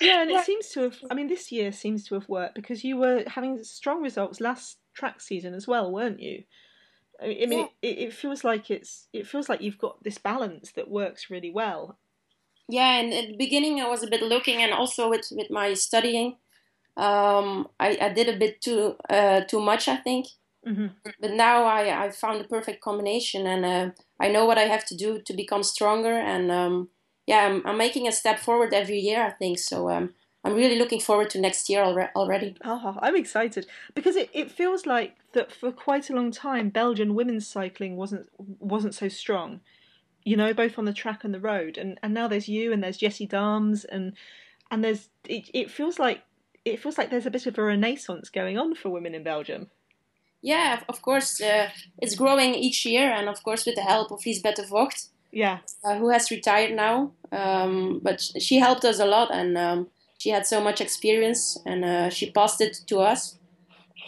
Yeah, 0.00 0.22
and 0.22 0.30
it 0.30 0.44
seems 0.44 0.68
to 0.70 0.82
have. 0.82 0.96
I 1.10 1.14
mean, 1.14 1.28
this 1.28 1.50
year 1.50 1.72
seems 1.72 2.06
to 2.08 2.14
have 2.14 2.28
worked 2.28 2.54
because 2.54 2.84
you 2.84 2.96
were 2.96 3.24
having 3.26 3.62
strong 3.62 4.02
results 4.02 4.40
last 4.40 4.78
track 4.94 5.20
season 5.20 5.54
as 5.54 5.66
well, 5.66 5.92
weren't 5.92 6.20
you? 6.20 6.44
I 7.22 7.26
mean, 7.26 7.60
yeah. 7.60 7.66
it, 7.82 7.98
it 7.98 8.12
feels 8.12 8.44
like 8.44 8.70
it's 8.70 9.08
it 9.12 9.26
feels 9.26 9.48
like 9.48 9.62
you've 9.62 9.78
got 9.78 10.02
this 10.02 10.18
balance 10.18 10.72
that 10.72 10.90
works 10.90 11.30
really 11.30 11.50
well. 11.50 11.98
Yeah, 12.68 12.98
and 13.00 13.12
at 13.12 13.28
the 13.28 13.36
beginning 13.36 13.80
I 13.80 13.88
was 13.88 14.02
a 14.02 14.08
bit 14.08 14.22
looking, 14.22 14.62
and 14.62 14.72
also 14.72 15.08
with 15.08 15.28
with 15.30 15.50
my 15.50 15.72
studying, 15.74 16.36
um, 16.96 17.68
I, 17.80 17.96
I 18.00 18.08
did 18.10 18.28
a 18.28 18.36
bit 18.36 18.60
too 18.60 18.96
uh, 19.08 19.42
too 19.42 19.60
much, 19.60 19.88
I 19.88 19.96
think. 19.96 20.26
Mm-hmm. 20.66 20.86
But 21.20 21.32
now 21.32 21.64
I 21.64 22.06
I 22.06 22.10
found 22.10 22.40
the 22.40 22.48
perfect 22.48 22.80
combination, 22.82 23.46
and 23.46 23.64
uh, 23.64 23.90
I 24.18 24.28
know 24.28 24.46
what 24.46 24.58
I 24.58 24.62
have 24.62 24.84
to 24.86 24.96
do 24.96 25.20
to 25.20 25.32
become 25.32 25.62
stronger, 25.62 26.12
and 26.12 26.50
um, 26.50 26.88
yeah, 27.26 27.46
I'm, 27.46 27.66
I'm 27.66 27.78
making 27.78 28.08
a 28.08 28.12
step 28.12 28.40
forward 28.40 28.74
every 28.74 28.98
year. 28.98 29.22
I 29.22 29.30
think 29.30 29.58
so. 29.58 29.90
Um, 29.90 30.14
I'm 30.44 30.54
really 30.54 30.78
looking 30.78 31.00
forward 31.00 31.30
to 31.30 31.40
next 31.40 31.68
year 31.68 31.82
already. 32.14 32.56
Oh, 32.64 32.96
I'm 33.00 33.16
excited 33.16 33.66
because 33.94 34.14
it, 34.14 34.30
it 34.32 34.50
feels 34.50 34.86
like 34.86 35.16
that 35.32 35.50
for 35.50 35.72
quite 35.72 36.08
a 36.08 36.14
long 36.14 36.30
time 36.30 36.68
Belgian 36.68 37.14
women's 37.14 37.48
cycling 37.48 37.96
wasn't 37.96 38.28
wasn't 38.38 38.94
so 38.94 39.08
strong, 39.08 39.60
you 40.24 40.36
know, 40.36 40.52
both 40.54 40.78
on 40.78 40.84
the 40.84 40.92
track 40.92 41.24
and 41.24 41.34
the 41.34 41.40
road, 41.40 41.78
and 41.78 41.98
and 42.02 42.14
now 42.14 42.28
there's 42.28 42.48
you 42.48 42.72
and 42.72 42.82
there's 42.82 42.96
Jessie 42.96 43.26
Daams 43.26 43.84
and 43.84 44.14
and 44.70 44.82
there's 44.82 45.08
it, 45.28 45.50
it 45.52 45.70
feels 45.70 45.98
like 45.98 46.22
it 46.64 46.80
feels 46.80 46.98
like 46.98 47.10
there's 47.10 47.26
a 47.26 47.30
bit 47.30 47.46
of 47.46 47.58
a 47.58 47.62
renaissance 47.62 48.30
going 48.30 48.58
on 48.58 48.74
for 48.74 48.90
women 48.90 49.14
in 49.14 49.22
Belgium. 49.22 49.68
Yeah, 50.46 50.80
of 50.88 51.02
course, 51.02 51.40
uh, 51.40 51.70
it's 51.98 52.14
growing 52.14 52.54
each 52.54 52.86
year, 52.86 53.10
and 53.10 53.28
of 53.28 53.42
course 53.42 53.66
with 53.66 53.74
the 53.74 53.82
help 53.82 54.12
of 54.12 54.20
Liesbeth 54.20 54.60
Vocht, 54.70 55.08
yeah, 55.32 55.58
uh, 55.84 55.96
who 55.98 56.08
has 56.10 56.30
retired 56.30 56.72
now, 56.72 57.10
um, 57.32 58.00
but 58.00 58.20
she 58.38 58.56
helped 58.60 58.84
us 58.84 59.00
a 59.00 59.06
lot, 59.06 59.28
and 59.34 59.58
um, 59.58 59.88
she 60.18 60.30
had 60.30 60.46
so 60.46 60.60
much 60.60 60.80
experience 60.80 61.58
and 61.66 61.84
uh, 61.84 62.10
she 62.10 62.30
passed 62.30 62.60
it 62.60 62.76
to 62.86 63.00
us. 63.00 63.38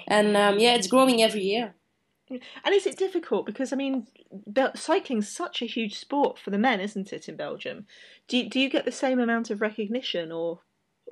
And 0.07 0.37
um, 0.37 0.59
yeah, 0.59 0.75
it's 0.75 0.87
growing 0.87 1.23
every 1.23 1.42
year. 1.42 1.75
And 2.30 2.75
is 2.75 2.87
it 2.87 2.99
difficult? 2.99 3.47
Because 3.47 3.73
I 3.73 3.76
mean, 3.76 4.07
cycling's 4.75 5.28
such 5.28 5.62
a 5.62 5.66
huge 5.66 5.99
sport 5.99 6.38
for 6.38 6.50
the 6.50 6.59
men, 6.59 6.80
isn't 6.80 7.12
it, 7.12 7.28
in 7.28 7.37
Belgium? 7.37 7.87
Do 8.28 8.37
you, 8.37 8.49
do 8.49 8.61
you 8.61 8.71
get 8.71 8.85
the 8.85 8.92
same 8.92 9.18
amount 9.18 9.50
of 9.50 9.61
recognition, 9.61 10.30
or 10.30 10.61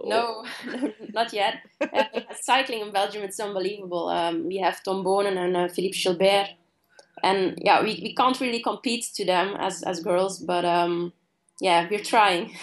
No, 0.05 0.45
not 1.15 1.33
yet. 1.33 1.63
Uh, 1.81 2.05
cycling 2.41 2.81
in 2.81 2.93
Belgium, 2.93 3.23
it's 3.23 3.41
unbelievable. 3.41 4.09
Um, 4.09 4.47
we 4.47 4.59
have 4.59 4.83
Tom 4.83 5.05
Boonen 5.05 5.37
and 5.37 5.57
uh, 5.57 5.69
Philippe 5.69 5.99
Gilbert. 5.99 6.49
And 7.23 7.59
yeah, 7.63 7.83
we, 7.83 7.99
we 8.03 8.15
can't 8.15 8.39
really 8.41 8.61
compete 8.61 9.07
to 9.15 9.25
them 9.25 9.57
as, 9.59 9.83
as 9.83 10.01
girls, 10.01 10.39
but 10.39 10.67
um, 10.67 11.15
yeah, 11.61 11.89
we're 11.91 12.05
trying. 12.05 12.55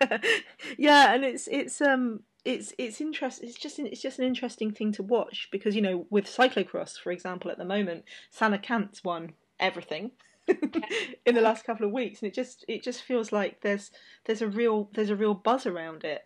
yeah, 0.78 1.12
and 1.12 1.24
it's 1.24 1.46
it's 1.48 1.80
um 1.82 2.20
it's 2.44 2.72
it's 2.78 3.00
interest 3.00 3.42
it's 3.42 3.56
just 3.56 3.78
it's 3.78 4.00
just 4.00 4.18
an 4.18 4.24
interesting 4.24 4.72
thing 4.72 4.92
to 4.92 5.02
watch 5.02 5.48
because 5.52 5.76
you 5.76 5.82
know 5.82 6.06
with 6.10 6.26
cyclocross 6.26 6.98
for 6.98 7.12
example 7.12 7.50
at 7.50 7.58
the 7.58 7.64
moment 7.64 8.04
Sanne 8.36 8.60
Cant's 8.60 9.04
won 9.04 9.32
everything 9.60 10.10
in 10.48 11.34
the 11.34 11.40
last 11.40 11.64
couple 11.64 11.86
of 11.86 11.92
weeks 11.92 12.20
and 12.20 12.28
it 12.28 12.34
just 12.34 12.64
it 12.66 12.82
just 12.82 13.02
feels 13.02 13.30
like 13.30 13.60
there's 13.60 13.92
there's 14.24 14.42
a 14.42 14.48
real 14.48 14.90
there's 14.94 15.10
a 15.10 15.14
real 15.14 15.34
buzz 15.34 15.66
around 15.66 16.02
it 16.02 16.24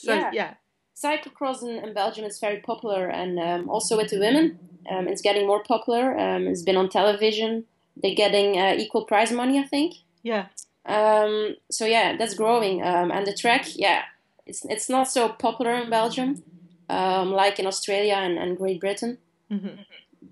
so 0.00 0.14
yeah, 0.14 0.30
yeah. 0.32 0.54
cyclocross 0.96 1.62
in, 1.62 1.84
in, 1.84 1.94
Belgium 1.94 2.24
is 2.24 2.38
very 2.38 2.60
popular 2.60 3.08
and 3.08 3.38
um, 3.38 3.68
also 3.68 3.96
with 3.96 4.10
the 4.10 4.18
women 4.18 4.58
um, 4.90 5.08
it's 5.08 5.22
getting 5.22 5.46
more 5.46 5.62
popular 5.62 6.18
um, 6.18 6.46
it's 6.46 6.62
been 6.62 6.76
on 6.76 6.88
television 6.88 7.64
they're 8.02 8.14
getting 8.14 8.58
uh, 8.58 8.74
equal 8.76 9.04
prize 9.04 9.32
money 9.32 9.58
I 9.58 9.64
think 9.64 9.96
yeah 10.22 10.46
um, 10.86 11.56
so 11.70 11.84
yeah 11.84 12.16
that's 12.16 12.34
growing 12.34 12.82
um, 12.82 13.10
and 13.10 13.26
the 13.26 13.34
track 13.34 13.66
yeah 13.76 14.02
it's 14.50 14.64
it's 14.64 14.88
not 14.88 15.08
so 15.08 15.28
popular 15.28 15.72
in 15.74 15.88
Belgium, 15.88 16.42
um, 16.88 17.32
like 17.32 17.58
in 17.58 17.66
Australia 17.66 18.14
and, 18.14 18.36
and 18.36 18.58
Great 18.58 18.80
Britain. 18.80 19.18
Mm-hmm. 19.50 19.82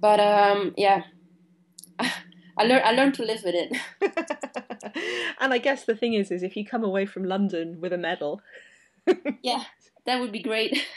But 0.01 0.21
um, 0.21 0.75
yeah, 0.77 1.05
I 1.99 2.65
learned 2.65 2.85
I 2.85 2.93
learned 2.93 3.15
to 3.15 3.25
live 3.25 3.43
with 3.45 3.55
it. 3.55 3.71
and 5.41 5.55
I 5.55 5.59
guess 5.59 5.85
the 5.85 5.95
thing 5.95 6.15
is, 6.15 6.31
is 6.31 6.43
if 6.43 6.57
you 6.57 6.67
come 6.67 6.85
away 6.85 7.07
from 7.07 7.25
London 7.25 7.81
with 7.81 7.93
a 7.93 7.99
medal, 7.99 8.43
yeah, 9.43 9.65
that 10.07 10.21
would 10.21 10.33
be 10.33 10.43
great. 10.43 10.87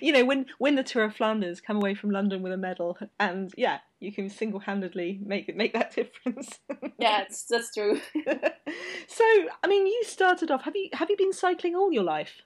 you 0.00 0.12
know, 0.12 0.24
when 0.24 0.46
win 0.58 0.76
the 0.76 0.82
Tour 0.82 1.04
of 1.04 1.16
Flanders, 1.16 1.60
come 1.60 1.76
away 1.76 1.94
from 1.94 2.10
London 2.10 2.42
with 2.42 2.52
a 2.52 2.56
medal, 2.56 2.96
and 3.18 3.52
yeah, 3.56 3.78
you 4.00 4.12
can 4.12 4.30
single 4.30 4.60
handedly 4.60 5.18
make 5.24 5.48
it 5.48 5.56
make 5.56 5.72
that 5.72 5.94
difference. 5.96 6.60
yeah, 6.98 7.24
that's 7.50 7.74
true. 7.74 8.00
so, 9.08 9.24
I 9.62 9.66
mean, 9.66 9.86
you 9.86 10.02
started 10.04 10.50
off. 10.50 10.62
Have 10.62 10.76
you 10.76 10.88
have 10.92 11.10
you 11.10 11.16
been 11.16 11.32
cycling 11.32 11.74
all 11.74 11.92
your 11.92 12.04
life? 12.04 12.42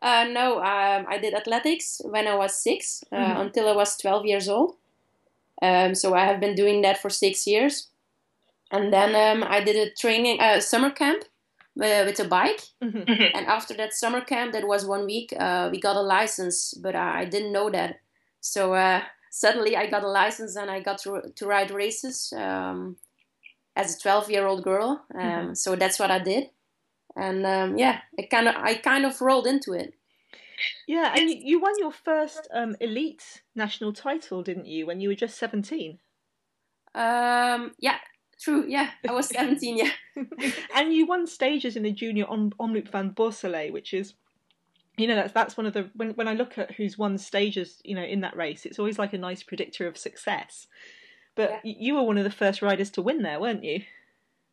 Uh, 0.00 0.24
no, 0.30 0.58
um, 0.58 1.06
I 1.08 1.18
did 1.20 1.34
athletics 1.34 2.00
when 2.04 2.28
I 2.28 2.34
was 2.34 2.54
six 2.54 3.02
uh, 3.10 3.16
mm-hmm. 3.16 3.40
until 3.40 3.68
I 3.68 3.72
was 3.72 3.96
12 3.96 4.26
years 4.26 4.48
old. 4.48 4.76
Um, 5.62 5.94
so 5.94 6.14
I 6.14 6.26
have 6.26 6.40
been 6.40 6.54
doing 6.54 6.82
that 6.82 7.00
for 7.00 7.08
six 7.08 7.46
years. 7.46 7.88
And 8.70 8.92
then 8.92 9.14
um, 9.14 9.48
I 9.48 9.60
did 9.64 9.76
a 9.76 9.90
training, 9.94 10.40
uh, 10.40 10.60
summer 10.60 10.90
camp 10.90 11.24
uh, 11.80 12.04
with 12.06 12.20
a 12.20 12.28
bike. 12.28 12.60
Mm-hmm. 12.82 12.98
mm-hmm. 12.98 13.36
And 13.36 13.46
after 13.46 13.74
that 13.74 13.92
summer 13.92 14.20
camp, 14.20 14.52
that 14.52 14.66
was 14.66 14.86
one 14.86 15.06
week, 15.06 15.32
uh, 15.38 15.68
we 15.70 15.80
got 15.80 15.96
a 15.96 16.02
license, 16.02 16.74
but 16.74 16.94
I 16.94 17.24
didn't 17.24 17.52
know 17.52 17.70
that. 17.70 18.00
So 18.40 18.74
uh, 18.74 19.02
suddenly 19.30 19.76
I 19.76 19.86
got 19.88 20.04
a 20.04 20.08
license 20.08 20.56
and 20.56 20.70
I 20.70 20.80
got 20.80 20.98
to, 21.02 21.32
to 21.34 21.46
ride 21.46 21.70
races 21.70 22.32
um, 22.36 22.96
as 23.74 23.96
a 23.96 24.00
12 24.00 24.30
year 24.30 24.46
old 24.46 24.62
girl. 24.62 25.04
Um, 25.14 25.20
mm-hmm. 25.20 25.54
So 25.54 25.76
that's 25.76 25.98
what 25.98 26.10
I 26.10 26.18
did 26.18 26.50
and 27.16 27.46
um, 27.46 27.78
yeah, 27.78 28.00
it 28.16 28.30
kind 28.30 28.48
of 28.48 28.56
I 28.56 28.74
kind 28.74 29.04
of 29.04 29.20
rolled 29.20 29.46
into 29.46 29.72
it. 29.72 29.94
Yeah, 30.86 31.12
and 31.16 31.30
you 31.30 31.60
won 31.60 31.74
your 31.78 31.92
first 31.92 32.48
um, 32.52 32.76
elite 32.80 33.42
national 33.54 33.92
title, 33.92 34.42
didn't 34.42 34.66
you, 34.66 34.86
when 34.86 35.00
you 35.00 35.08
were 35.08 35.14
just 35.14 35.38
seventeen? 35.38 35.98
Um, 36.94 37.72
yeah, 37.78 37.98
true. 38.40 38.64
Yeah, 38.66 38.90
I 39.08 39.12
was 39.12 39.28
seventeen. 39.28 39.78
yeah, 39.78 39.90
and 40.74 40.92
you 40.92 41.06
won 41.06 41.26
stages 41.26 41.76
in 41.76 41.82
the 41.82 41.92
junior 41.92 42.26
on 42.26 42.50
Omloop 42.60 42.90
van 42.90 43.10
Borssele, 43.10 43.72
which 43.72 43.94
is 43.94 44.14
you 44.96 45.06
know 45.06 45.16
that's 45.16 45.32
that's 45.32 45.56
one 45.56 45.66
of 45.66 45.72
the 45.72 45.90
when 45.94 46.10
when 46.10 46.28
I 46.28 46.34
look 46.34 46.58
at 46.58 46.72
who's 46.74 46.98
won 46.98 47.18
stages 47.18 47.80
you 47.84 47.94
know 47.94 48.04
in 48.04 48.20
that 48.20 48.36
race 48.36 48.64
it's 48.64 48.78
always 48.78 48.96
like 48.96 49.12
a 49.12 49.18
nice 49.18 49.42
predictor 49.42 49.88
of 49.88 49.98
success 49.98 50.68
but 51.34 51.50
yeah. 51.64 51.74
you 51.80 51.96
were 51.96 52.04
one 52.04 52.16
of 52.16 52.22
the 52.22 52.30
first 52.30 52.62
riders 52.62 52.90
to 52.90 53.02
win 53.02 53.22
there 53.22 53.40
weren't 53.40 53.64
you 53.64 53.82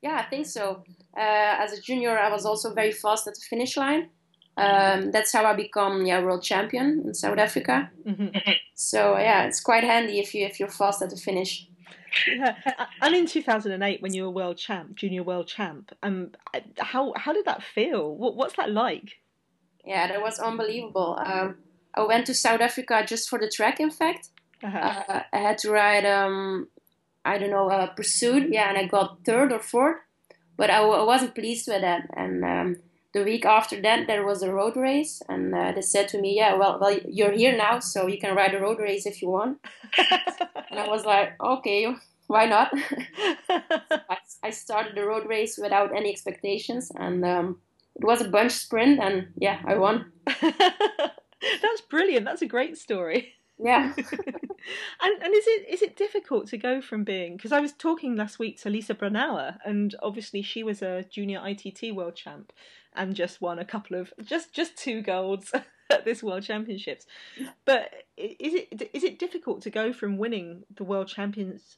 yeah, 0.01 0.23
I 0.25 0.29
think 0.29 0.47
so. 0.47 0.83
Uh, 1.15 1.55
as 1.59 1.73
a 1.73 1.81
junior, 1.81 2.17
I 2.17 2.31
was 2.31 2.45
also 2.45 2.73
very 2.73 2.91
fast 2.91 3.27
at 3.27 3.35
the 3.35 3.41
finish 3.41 3.77
line. 3.77 4.09
Um, 4.57 5.11
that's 5.11 5.31
how 5.31 5.45
I 5.45 5.55
become 5.55 6.05
yeah 6.05 6.21
world 6.21 6.43
champion 6.43 7.03
in 7.05 7.13
South 7.13 7.37
Africa. 7.37 7.89
Mm-hmm. 8.05 8.37
So 8.75 9.17
yeah, 9.17 9.45
it's 9.45 9.61
quite 9.61 9.83
handy 9.83 10.19
if 10.19 10.35
you 10.35 10.45
if 10.45 10.59
you're 10.59 10.69
fast 10.69 11.01
at 11.01 11.09
the 11.09 11.17
finish. 11.17 11.67
Yeah, 12.27 12.55
and 13.01 13.15
in 13.15 13.25
2008, 13.25 14.01
when 14.01 14.13
you 14.13 14.23
were 14.23 14.31
world 14.31 14.57
champ, 14.57 14.95
junior 14.95 15.23
world 15.23 15.47
champ, 15.47 15.91
um, 16.03 16.31
how 16.77 17.13
how 17.15 17.33
did 17.33 17.45
that 17.45 17.63
feel? 17.63 18.15
What 18.15 18.35
what's 18.35 18.55
that 18.55 18.71
like? 18.71 19.19
Yeah, 19.85 20.07
that 20.07 20.21
was 20.21 20.39
unbelievable. 20.39 21.17
Um, 21.25 21.55
I 21.93 22.03
went 22.03 22.27
to 22.27 22.33
South 22.33 22.61
Africa 22.61 23.03
just 23.05 23.29
for 23.29 23.39
the 23.39 23.49
track. 23.49 23.79
In 23.79 23.89
fact, 23.89 24.29
uh-huh. 24.63 25.03
uh, 25.07 25.23
I 25.33 25.37
had 25.37 25.57
to 25.59 25.71
ride 25.71 26.05
um, 26.05 26.67
I 27.23 27.37
don't 27.37 27.51
know, 27.51 27.69
uh, 27.69 27.87
pursuit. 27.87 28.49
Yeah, 28.51 28.69
and 28.69 28.77
I 28.77 28.85
got 28.85 29.19
third 29.25 29.51
or 29.51 29.59
fourth, 29.59 29.97
but 30.57 30.69
I 30.69 30.77
w- 30.77 30.99
I 30.99 31.03
wasn't 31.03 31.35
pleased 31.35 31.67
with 31.67 31.81
that. 31.81 32.09
And 32.15 32.43
um, 32.43 32.77
the 33.13 33.23
week 33.23 33.45
after 33.45 33.79
that, 33.81 34.07
there 34.07 34.25
was 34.25 34.41
a 34.41 34.53
road 34.53 34.75
race, 34.75 35.21
and 35.29 35.53
uh, 35.53 35.71
they 35.73 35.81
said 35.81 36.07
to 36.09 36.21
me, 36.21 36.35
"Yeah, 36.35 36.55
well, 36.55 36.79
well, 36.79 36.97
you're 37.07 37.31
here 37.31 37.55
now, 37.55 37.79
so 37.79 38.07
you 38.07 38.17
can 38.17 38.35
ride 38.35 38.55
a 38.55 38.59
road 38.59 38.79
race 38.79 39.05
if 39.05 39.21
you 39.21 39.29
want." 39.29 39.59
and 40.71 40.79
I 40.79 40.87
was 40.87 41.05
like, 41.05 41.33
"Okay, 41.41 41.93
why 42.27 42.45
not?" 42.45 42.71
I, 43.49 44.17
I, 44.43 44.49
started 44.49 44.95
the 44.95 45.05
road 45.05 45.27
race 45.27 45.59
without 45.61 45.95
any 45.95 46.09
expectations, 46.09 46.91
and 46.95 47.23
um, 47.25 47.59
it 47.95 48.05
was 48.05 48.21
a 48.21 48.29
bunch 48.29 48.53
sprint, 48.53 48.99
and 48.99 49.27
yeah, 49.37 49.61
I 49.65 49.75
won. 49.75 50.11
That's 50.25 51.81
brilliant. 51.89 52.25
That's 52.25 52.41
a 52.41 52.47
great 52.47 52.77
story. 52.77 53.33
Yeah. 53.63 53.93
and 53.97 55.23
and 55.23 55.33
is 55.33 55.45
it 55.47 55.69
is 55.69 55.81
it 55.81 55.95
difficult 55.95 56.47
to 56.47 56.57
go 56.57 56.81
from 56.81 57.03
being 57.03 57.35
because 57.35 57.51
I 57.51 57.59
was 57.59 57.73
talking 57.73 58.15
last 58.15 58.39
week 58.39 58.59
to 58.61 58.69
Lisa 58.69 58.95
Brennauer 58.95 59.57
and 59.65 59.95
obviously 60.01 60.41
she 60.41 60.63
was 60.63 60.81
a 60.81 61.03
junior 61.09 61.41
ITT 61.45 61.95
world 61.95 62.15
champ 62.15 62.51
and 62.95 63.15
just 63.15 63.41
won 63.41 63.59
a 63.59 63.65
couple 63.65 63.99
of 63.99 64.13
just 64.23 64.51
just 64.53 64.77
two 64.77 65.01
golds 65.01 65.53
at 65.97 66.05
this 66.05 66.23
world 66.23 66.43
championships. 66.43 67.05
But 67.65 67.91
is 68.17 68.53
it 68.53 68.89
is 68.93 69.03
it 69.03 69.19
difficult 69.19 69.61
to 69.63 69.69
go 69.69 69.93
from 69.93 70.17
winning 70.17 70.63
the 70.75 70.83
world 70.83 71.07
champions 71.07 71.77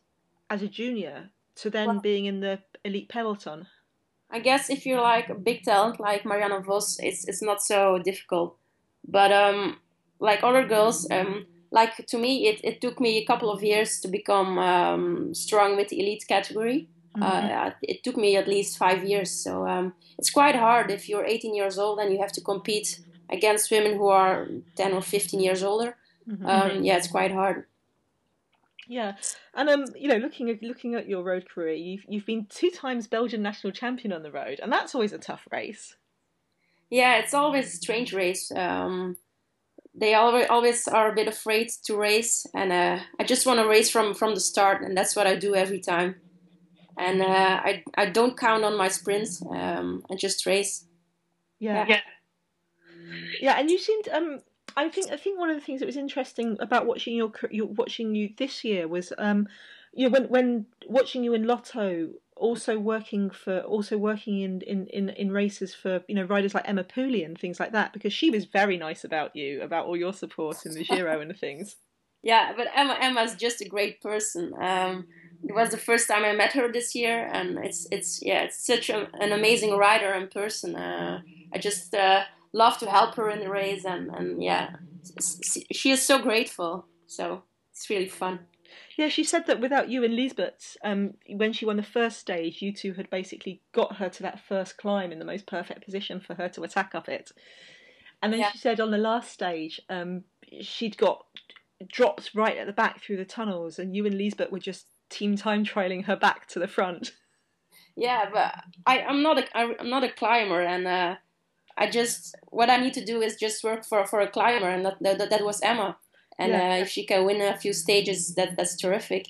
as 0.49 0.61
a 0.61 0.67
junior 0.67 1.29
to 1.55 1.69
then 1.69 1.87
well, 1.87 1.99
being 1.99 2.25
in 2.25 2.39
the 2.39 2.59
elite 2.83 3.09
peloton? 3.09 3.67
I 4.29 4.39
guess 4.39 4.69
if 4.69 4.85
you're 4.85 5.01
like 5.01 5.29
a 5.29 5.35
big 5.35 5.63
talent 5.63 5.99
like 5.99 6.25
Marianne 6.25 6.63
Vos, 6.63 6.99
it's 6.99 7.27
it's 7.27 7.41
not 7.41 7.61
so 7.61 7.99
difficult. 7.99 8.57
But 9.07 9.31
um, 9.31 9.77
like 10.19 10.43
other 10.43 10.65
girls, 10.65 11.07
um, 11.11 11.45
like 11.71 12.05
to 12.07 12.17
me, 12.17 12.47
it, 12.47 12.61
it 12.63 12.81
took 12.81 12.99
me 12.99 13.17
a 13.17 13.25
couple 13.25 13.51
of 13.51 13.63
years 13.63 13.99
to 13.99 14.07
become 14.07 14.57
um, 14.57 15.33
strong 15.33 15.75
with 15.75 15.89
the 15.89 15.99
elite 15.99 16.25
category. 16.27 16.87
Mm-hmm. 17.17 17.23
Uh, 17.23 17.71
it 17.81 18.03
took 18.03 18.17
me 18.17 18.37
at 18.37 18.47
least 18.47 18.77
five 18.77 19.03
years. 19.03 19.29
So 19.29 19.67
um, 19.67 19.93
it's 20.17 20.31
quite 20.31 20.55
hard 20.55 20.89
if 20.89 21.07
you're 21.07 21.25
18 21.25 21.53
years 21.53 21.77
old 21.77 21.99
and 21.99 22.11
you 22.11 22.19
have 22.19 22.31
to 22.31 22.41
compete 22.41 22.99
against 23.29 23.71
women 23.71 23.97
who 23.97 24.07
are 24.07 24.47
10 24.75 24.93
or 24.93 25.01
15 25.01 25.39
years 25.39 25.63
older. 25.63 25.95
Mm-hmm. 26.29 26.45
Um, 26.45 26.83
yeah, 26.83 26.97
it's 26.97 27.07
quite 27.07 27.31
hard. 27.31 27.65
Yeah, 28.87 29.13
and 29.53 29.69
um, 29.69 29.85
you 29.95 30.09
know, 30.09 30.17
looking 30.17 30.49
at 30.49 30.61
looking 30.61 30.95
at 30.95 31.07
your 31.07 31.23
road 31.23 31.47
career, 31.49 31.73
you've 31.73 32.03
you've 32.07 32.25
been 32.25 32.47
two 32.49 32.69
times 32.69 33.07
Belgian 33.07 33.41
national 33.41 33.71
champion 33.71 34.11
on 34.11 34.23
the 34.23 34.31
road, 34.31 34.59
and 34.61 34.71
that's 34.71 34.93
always 34.93 35.13
a 35.13 35.17
tough 35.17 35.47
race. 35.51 35.95
Yeah, 36.89 37.17
it's 37.17 37.33
always 37.33 37.67
a 37.67 37.77
strange 37.77 38.13
race. 38.13 38.51
Um, 38.55 39.17
they 39.95 40.15
always 40.15 40.47
always 40.49 40.87
are 40.87 41.11
a 41.11 41.15
bit 41.15 41.27
afraid 41.27 41.69
to 41.85 41.95
race, 41.95 42.45
and 42.53 42.71
uh, 42.71 42.99
I 43.19 43.23
just 43.23 43.45
want 43.45 43.59
to 43.59 43.67
race 43.67 43.89
from 43.89 44.13
from 44.13 44.33
the 44.33 44.41
start, 44.41 44.81
and 44.81 44.97
that's 44.97 45.15
what 45.15 45.27
I 45.27 45.35
do 45.35 45.55
every 45.55 45.79
time. 45.79 46.15
And 46.97 47.21
uh, 47.21 47.61
I 47.63 47.83
I 47.95 48.07
don't 48.07 48.37
count 48.37 48.63
on 48.63 48.77
my 48.77 48.89
sprints. 48.89 49.41
Um, 49.49 50.03
I 50.11 50.15
just 50.15 50.45
race. 50.45 50.85
Yeah. 51.59 51.85
yeah. 51.87 52.01
Yeah, 53.41 53.59
and 53.59 53.69
you 53.69 53.77
seemed 53.77 54.07
um 54.09 54.39
I 54.75 54.89
think 54.89 55.11
I 55.11 55.17
think 55.17 55.39
one 55.39 55.49
of 55.49 55.55
the 55.55 55.61
things 55.61 55.79
that 55.79 55.85
was 55.85 55.97
interesting 55.97 56.57
about 56.59 56.85
watching 56.85 57.15
your, 57.15 57.31
your 57.51 57.67
watching 57.67 58.15
you 58.15 58.33
this 58.37 58.63
year 58.63 58.87
was 58.87 59.13
um 59.17 59.47
you 59.93 60.09
know, 60.09 60.13
when 60.13 60.25
when 60.29 60.65
watching 60.87 61.23
you 61.23 61.33
in 61.33 61.45
Lotto 61.45 62.09
also 62.35 62.79
working 62.79 63.29
for 63.29 63.59
also 63.59 63.97
working 63.97 64.39
in, 64.39 64.61
in, 64.61 64.87
in, 64.87 65.09
in 65.09 65.31
races 65.31 65.73
for 65.73 66.03
you 66.07 66.15
know 66.15 66.23
riders 66.23 66.53
like 66.53 66.67
Emma 66.67 66.83
Pooley 66.83 67.23
and 67.23 67.37
things 67.37 67.59
like 67.59 67.71
that 67.73 67.93
because 67.93 68.11
she 68.11 68.29
was 68.29 68.45
very 68.45 68.75
nice 68.75 69.03
about 69.03 69.35
you 69.35 69.61
about 69.61 69.85
all 69.85 69.95
your 69.95 70.13
support 70.13 70.65
in 70.65 70.73
the 70.73 70.83
Giro 70.89 71.21
and 71.21 71.29
the 71.29 71.35
things. 71.35 71.75
Yeah, 72.23 72.53
but 72.55 72.67
Emma 72.73 72.97
Emma's 72.99 73.35
just 73.35 73.61
a 73.61 73.69
great 73.69 74.01
person. 74.01 74.53
Um, 74.59 75.07
it 75.43 75.53
was 75.53 75.69
the 75.69 75.77
first 75.77 76.07
time 76.07 76.23
I 76.23 76.33
met 76.33 76.53
her 76.53 76.71
this 76.71 76.95
year, 76.95 77.29
and 77.31 77.59
it's 77.59 77.85
it's 77.91 78.19
yeah 78.21 78.43
it's 78.43 78.65
such 78.65 78.89
a, 78.89 79.09
an 79.19 79.31
amazing 79.31 79.77
rider 79.77 80.13
in 80.13 80.27
person. 80.29 80.75
Uh, 80.75 81.21
I 81.53 81.57
just 81.57 81.93
uh, 81.93 82.23
love 82.53 82.77
to 82.77 82.89
help 82.89 83.15
her 83.15 83.29
in 83.29 83.39
the 83.39 83.49
race, 83.49 83.83
and 83.85 84.09
and 84.09 84.41
yeah, 84.41 84.75
she 85.71 85.91
is 85.91 86.05
so 86.05 86.21
grateful. 86.21 86.85
So 87.07 87.43
it's 87.71 87.89
really 87.89 88.07
fun. 88.07 88.39
Yeah, 88.97 89.09
she 89.09 89.23
said 89.23 89.47
that 89.47 89.59
without 89.59 89.89
you 89.89 90.03
and 90.03 90.13
Liesbeth, 90.13 90.77
um, 90.83 91.15
when 91.27 91.53
she 91.53 91.65
won 91.65 91.77
the 91.77 91.83
first 91.83 92.19
stage, 92.19 92.61
you 92.61 92.71
two 92.71 92.93
had 92.93 93.09
basically 93.09 93.61
got 93.71 93.97
her 93.97 94.09
to 94.09 94.23
that 94.23 94.39
first 94.47 94.77
climb 94.77 95.11
in 95.11 95.19
the 95.19 95.25
most 95.25 95.45
perfect 95.45 95.83
position 95.83 96.19
for 96.19 96.35
her 96.35 96.49
to 96.49 96.63
attack 96.63 96.95
up 96.95 97.09
it. 97.09 97.31
And 98.21 98.31
then 98.31 98.39
yeah. 98.39 98.51
she 98.51 98.57
said 98.57 98.79
on 98.79 98.91
the 98.91 98.97
last 98.97 99.31
stage, 99.31 99.81
um, 99.89 100.23
she'd 100.61 100.97
got 100.97 101.25
dropped 101.87 102.31
right 102.33 102.57
at 102.57 102.67
the 102.67 102.73
back 102.73 103.01
through 103.01 103.17
the 103.17 103.25
tunnels, 103.25 103.79
and 103.79 103.95
you 103.95 104.05
and 104.05 104.15
Liesbeth 104.15 104.51
were 104.51 104.59
just 104.59 104.87
team 105.09 105.35
time 105.35 105.63
trailing 105.63 106.03
her 106.03 106.15
back 106.15 106.47
to 106.47 106.59
the 106.59 106.67
front. 106.67 107.11
Yeah, 107.95 108.29
but 108.33 108.55
I, 108.85 109.01
I'm 109.01 109.21
not 109.21 109.37
a 109.37 109.57
I'm 109.57 109.89
not 109.89 110.03
a 110.03 110.09
climber, 110.09 110.61
and 110.61 110.87
uh, 110.87 111.15
I 111.77 111.89
just 111.89 112.35
what 112.49 112.69
I 112.69 112.77
need 112.77 112.93
to 112.93 113.05
do 113.05 113.21
is 113.21 113.35
just 113.35 113.63
work 113.63 113.85
for 113.85 114.05
for 114.05 114.19
a 114.21 114.27
climber, 114.27 114.69
and 114.69 114.85
that 114.85 114.97
that, 115.01 115.29
that 115.29 115.43
was 115.43 115.61
Emma. 115.61 115.97
And 116.39 116.51
yeah. 116.51 116.73
uh, 116.73 116.77
if 116.77 116.89
she 116.89 117.05
can 117.05 117.25
win 117.25 117.41
a 117.41 117.57
few 117.57 117.73
stages, 117.73 118.35
that 118.35 118.55
that's 118.57 118.75
terrific. 118.75 119.27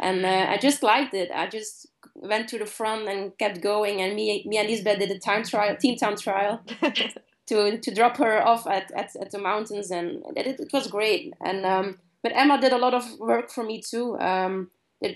And 0.00 0.24
uh, 0.24 0.46
I 0.48 0.58
just 0.58 0.82
liked 0.82 1.14
it. 1.14 1.30
I 1.32 1.46
just 1.46 1.86
went 2.14 2.48
to 2.48 2.58
the 2.58 2.66
front 2.66 3.08
and 3.08 3.36
kept 3.38 3.60
going. 3.60 4.00
And 4.00 4.14
me 4.14 4.44
me 4.46 4.58
and 4.58 4.68
Liesbeth 4.68 4.98
did 4.98 5.10
a 5.10 5.18
time 5.18 5.44
trial, 5.44 5.76
team 5.76 5.96
time 5.96 6.16
trial. 6.16 6.60
to 7.46 7.78
to 7.78 7.94
drop 7.94 8.16
her 8.16 8.46
off 8.46 8.66
at, 8.66 8.90
at, 8.92 9.14
at 9.20 9.30
the 9.30 9.38
mountains 9.38 9.90
and 9.90 10.22
it, 10.36 10.58
it 10.60 10.70
was 10.72 10.86
great 10.86 11.34
and 11.44 11.66
um, 11.66 11.98
but 12.22 12.32
Emma 12.34 12.60
did 12.60 12.72
a 12.72 12.78
lot 12.78 12.94
of 12.94 13.04
work 13.18 13.50
for 13.50 13.64
me 13.64 13.80
too 13.80 14.18
um, 14.18 14.70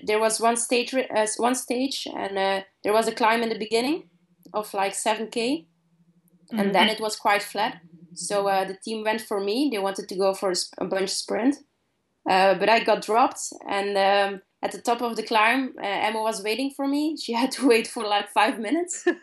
there 0.05 0.21
was 0.21 0.41
one 0.41 0.57
stage 0.57 0.95
uh, 0.95 1.27
one 1.39 1.55
stage 1.55 2.07
and 2.15 2.39
uh, 2.39 2.61
there 2.85 2.93
was 2.93 3.09
a 3.09 3.13
climb 3.13 3.43
in 3.43 3.49
the 3.49 3.59
beginning 3.59 4.05
of 4.53 4.73
like 4.75 4.93
7k 4.93 5.65
mm-hmm. 6.51 6.61
and 6.61 6.75
then 6.75 6.89
it 6.89 7.01
was 7.01 7.17
quite 7.17 7.43
flat 7.43 7.81
so 8.15 8.49
uh, 8.49 8.65
the 8.65 8.77
team 8.85 9.05
went 9.05 9.21
for 9.21 9.41
me 9.41 9.69
they 9.73 9.79
wanted 9.79 10.09
to 10.09 10.17
go 10.17 10.35
for 10.35 10.53
a, 10.79 10.85
bunch 10.85 11.11
sprint 11.11 11.57
uh, 12.29 12.55
but 12.55 12.69
I 12.69 12.85
got 12.85 13.03
dropped 13.03 13.41
and 13.69 13.97
um, 13.97 14.43
at 14.63 14.73
the 14.73 14.81
top 14.81 15.03
of 15.03 15.17
the 15.17 15.23
climb 15.23 15.75
uh, 15.79 15.87
Emma 15.87 16.21
was 16.21 16.43
waiting 16.43 16.73
for 16.77 16.87
me 16.87 17.17
she 17.17 17.33
had 17.41 17.53
to 17.53 17.69
wait 17.69 17.87
for 17.87 18.05
like 18.05 18.29
five 18.31 18.59
minutes 18.59 19.07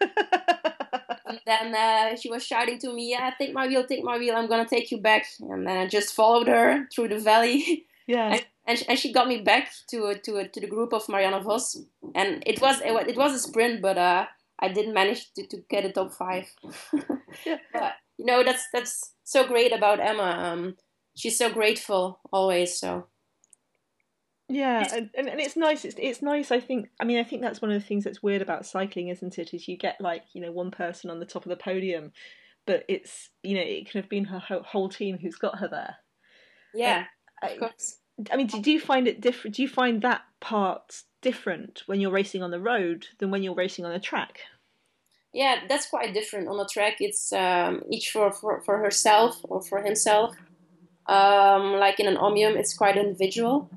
and 1.25 1.39
then 1.46 1.75
uh, 1.75 2.15
she 2.15 2.29
was 2.29 2.46
shouting 2.46 2.79
to 2.79 2.94
me, 2.94 3.12
"Yeah, 3.12 3.32
take 3.38 3.53
my 3.53 3.67
wheel, 3.67 3.86
take 3.86 4.03
my 4.03 4.17
wheel. 4.17 4.36
I'm 4.36 4.48
gonna 4.48 4.67
take 4.67 4.91
you 4.91 5.00
back." 5.01 5.25
And 5.39 5.67
then 5.67 5.77
I 5.77 5.88
just 5.88 6.13
followed 6.13 6.48
her 6.48 6.88
through 6.94 7.10
the 7.10 7.20
valley. 7.20 7.86
Yeah. 8.08 8.34
and, 8.34 8.46
and, 8.67 8.84
and 8.88 9.00
she 9.00 9.12
got 9.12 9.27
me 9.27 9.41
back 9.41 9.72
to 9.89 10.13
to 10.13 10.48
to 10.48 10.60
the 10.62 10.67
group 10.67 10.94
of 10.94 11.10
Marianne 11.10 11.41
Vos, 11.41 11.75
and 12.13 12.44
it 12.46 12.62
was 12.62 12.79
it 12.86 13.17
was 13.17 13.34
a 13.34 13.39
sprint, 13.39 13.82
but 13.82 13.98
uh, 13.98 14.27
I 14.59 14.69
didn't 14.69 14.93
manage 14.93 15.33
to, 15.33 15.47
to 15.47 15.57
get 15.69 15.85
a 15.85 15.91
top 15.91 16.13
five. 16.13 16.47
yeah. 17.45 17.57
But 17.74 17.93
you 18.17 18.25
know 18.25 18.43
that's 18.43 18.63
that's 18.71 19.13
so 19.24 19.45
great 19.45 19.74
about 19.74 20.00
Emma. 20.00 20.24
Um, 20.24 20.77
she's 21.15 21.38
so 21.38 21.51
grateful 21.51 22.19
always. 22.31 22.79
So 22.79 23.07
yeah, 24.47 24.88
and, 24.93 25.09
and, 25.17 25.27
and 25.27 25.39
it's 25.39 25.57
nice. 25.57 25.85
It's 25.85 25.95
it's 25.97 26.21
nice. 26.21 26.51
I 26.51 26.59
think. 26.59 26.89
I 27.00 27.03
mean, 27.03 27.17
I 27.17 27.24
think 27.24 27.41
that's 27.41 27.62
one 27.62 27.71
of 27.71 27.81
the 27.81 27.88
things 27.88 28.03
that's 28.03 28.21
weird 28.21 28.41
about 28.41 28.65
cycling, 28.65 29.07
isn't 29.07 29.39
it? 29.39 29.53
Is 29.53 29.67
you 29.67 29.75
get 29.77 30.00
like 30.00 30.24
you 30.33 30.41
know 30.41 30.51
one 30.51 30.71
person 30.71 31.09
on 31.09 31.19
the 31.19 31.25
top 31.25 31.45
of 31.45 31.50
the 31.50 31.55
podium, 31.55 32.12
but 32.67 32.83
it's 32.88 33.31
you 33.41 33.55
know 33.55 33.63
it 33.63 33.85
could 33.85 34.01
have 34.01 34.09
been 34.09 34.25
her 34.25 34.39
whole 34.39 34.89
team 34.89 35.17
who's 35.17 35.35
got 35.35 35.59
her 35.59 35.67
there. 35.67 35.95
Yeah, 36.75 37.05
uh, 37.43 37.47
of 37.47 37.59
course. 37.59 37.97
I 38.31 38.38
mean, 38.38 38.47
do, 38.47 38.62
do 38.62 38.71
you 38.71 38.79
find 38.79 39.07
it 39.07 39.19
different? 39.19 39.55
Do 39.55 39.63
you 39.63 39.67
find 39.67 40.01
that 40.03 40.21
part 40.39 41.01
different 41.29 41.84
when 41.88 42.00
you're 42.00 42.17
racing 42.20 42.41
on 42.44 42.51
the 42.51 42.60
road 42.60 43.08
than 43.17 43.32
when 43.32 43.41
you're 43.44 43.62
racing 43.63 43.86
on 43.86 43.91
a 43.91 44.00
track? 44.00 44.39
Yeah, 45.34 45.55
that's 45.67 45.88
quite 45.88 46.13
different. 46.13 46.48
On 46.48 46.58
the 46.58 46.70
track, 46.72 46.96
it's 47.00 47.34
um, 47.34 47.84
each 47.89 48.12
for, 48.12 48.32
for, 48.32 48.62
for 48.62 48.77
herself 48.77 49.34
or 49.44 49.62
for 49.62 49.82
himself. 49.82 50.36
Um, 51.08 51.63
like 51.86 52.00
in 52.00 52.08
an 52.08 52.17
omnium, 52.17 52.55
it's 52.55 52.74
quite 52.77 52.98
individual 52.98 53.70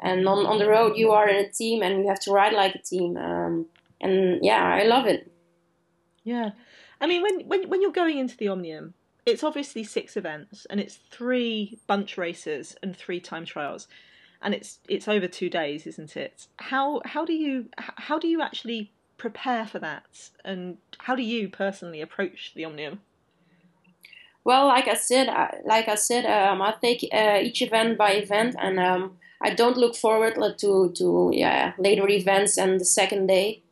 and 0.00 0.26
on, 0.26 0.46
on 0.46 0.58
the 0.58 0.68
road 0.68 0.96
you 0.96 1.10
are 1.10 1.28
in 1.28 1.44
a 1.44 1.48
team 1.48 1.82
and 1.82 2.00
you 2.00 2.08
have 2.08 2.20
to 2.20 2.32
ride 2.32 2.52
like 2.52 2.74
a 2.74 2.82
team 2.82 3.16
um, 3.16 3.66
and 4.00 4.44
yeah 4.44 4.64
i 4.64 4.82
love 4.82 5.06
it 5.06 5.30
yeah 6.24 6.50
i 7.00 7.06
mean 7.06 7.22
when, 7.22 7.40
when 7.48 7.68
when 7.68 7.82
you're 7.82 7.92
going 7.92 8.18
into 8.18 8.36
the 8.36 8.48
omnium 8.48 8.94
it's 9.26 9.44
obviously 9.44 9.84
six 9.84 10.16
events 10.16 10.66
and 10.70 10.80
it's 10.80 10.98
three 11.10 11.78
bunch 11.86 12.16
races 12.16 12.74
and 12.82 12.96
three 12.96 13.20
time 13.20 13.44
trials 13.44 13.86
and 14.42 14.54
it's 14.54 14.78
it's 14.88 15.08
over 15.08 15.26
two 15.26 15.50
days 15.50 15.86
isn't 15.86 16.16
it 16.16 16.46
how 16.56 17.00
how 17.04 17.24
do 17.24 17.32
you 17.32 17.66
how 17.78 18.18
do 18.18 18.28
you 18.28 18.40
actually 18.40 18.92
prepare 19.16 19.66
for 19.66 19.78
that 19.78 20.30
and 20.44 20.78
how 20.98 21.14
do 21.14 21.22
you 21.22 21.48
personally 21.48 22.00
approach 22.00 22.52
the 22.54 22.64
omnium 22.64 23.00
well 24.44 24.66
like 24.66 24.88
i 24.88 24.94
said 24.94 25.28
like 25.66 25.88
i 25.88 25.94
said 25.94 26.24
um, 26.24 26.62
i 26.62 26.74
take 26.80 27.06
uh, 27.12 27.38
each 27.42 27.60
event 27.60 27.98
by 27.98 28.12
event 28.12 28.56
and 28.58 28.80
um, 28.80 29.16
I 29.40 29.54
don't 29.54 29.76
look 29.76 29.96
forward 29.96 30.34
to 30.58 30.92
to 30.92 31.30
yeah 31.32 31.72
later 31.78 32.08
events 32.08 32.58
and 32.58 32.80
the 32.80 32.84
second 32.84 33.26
day. 33.26 33.62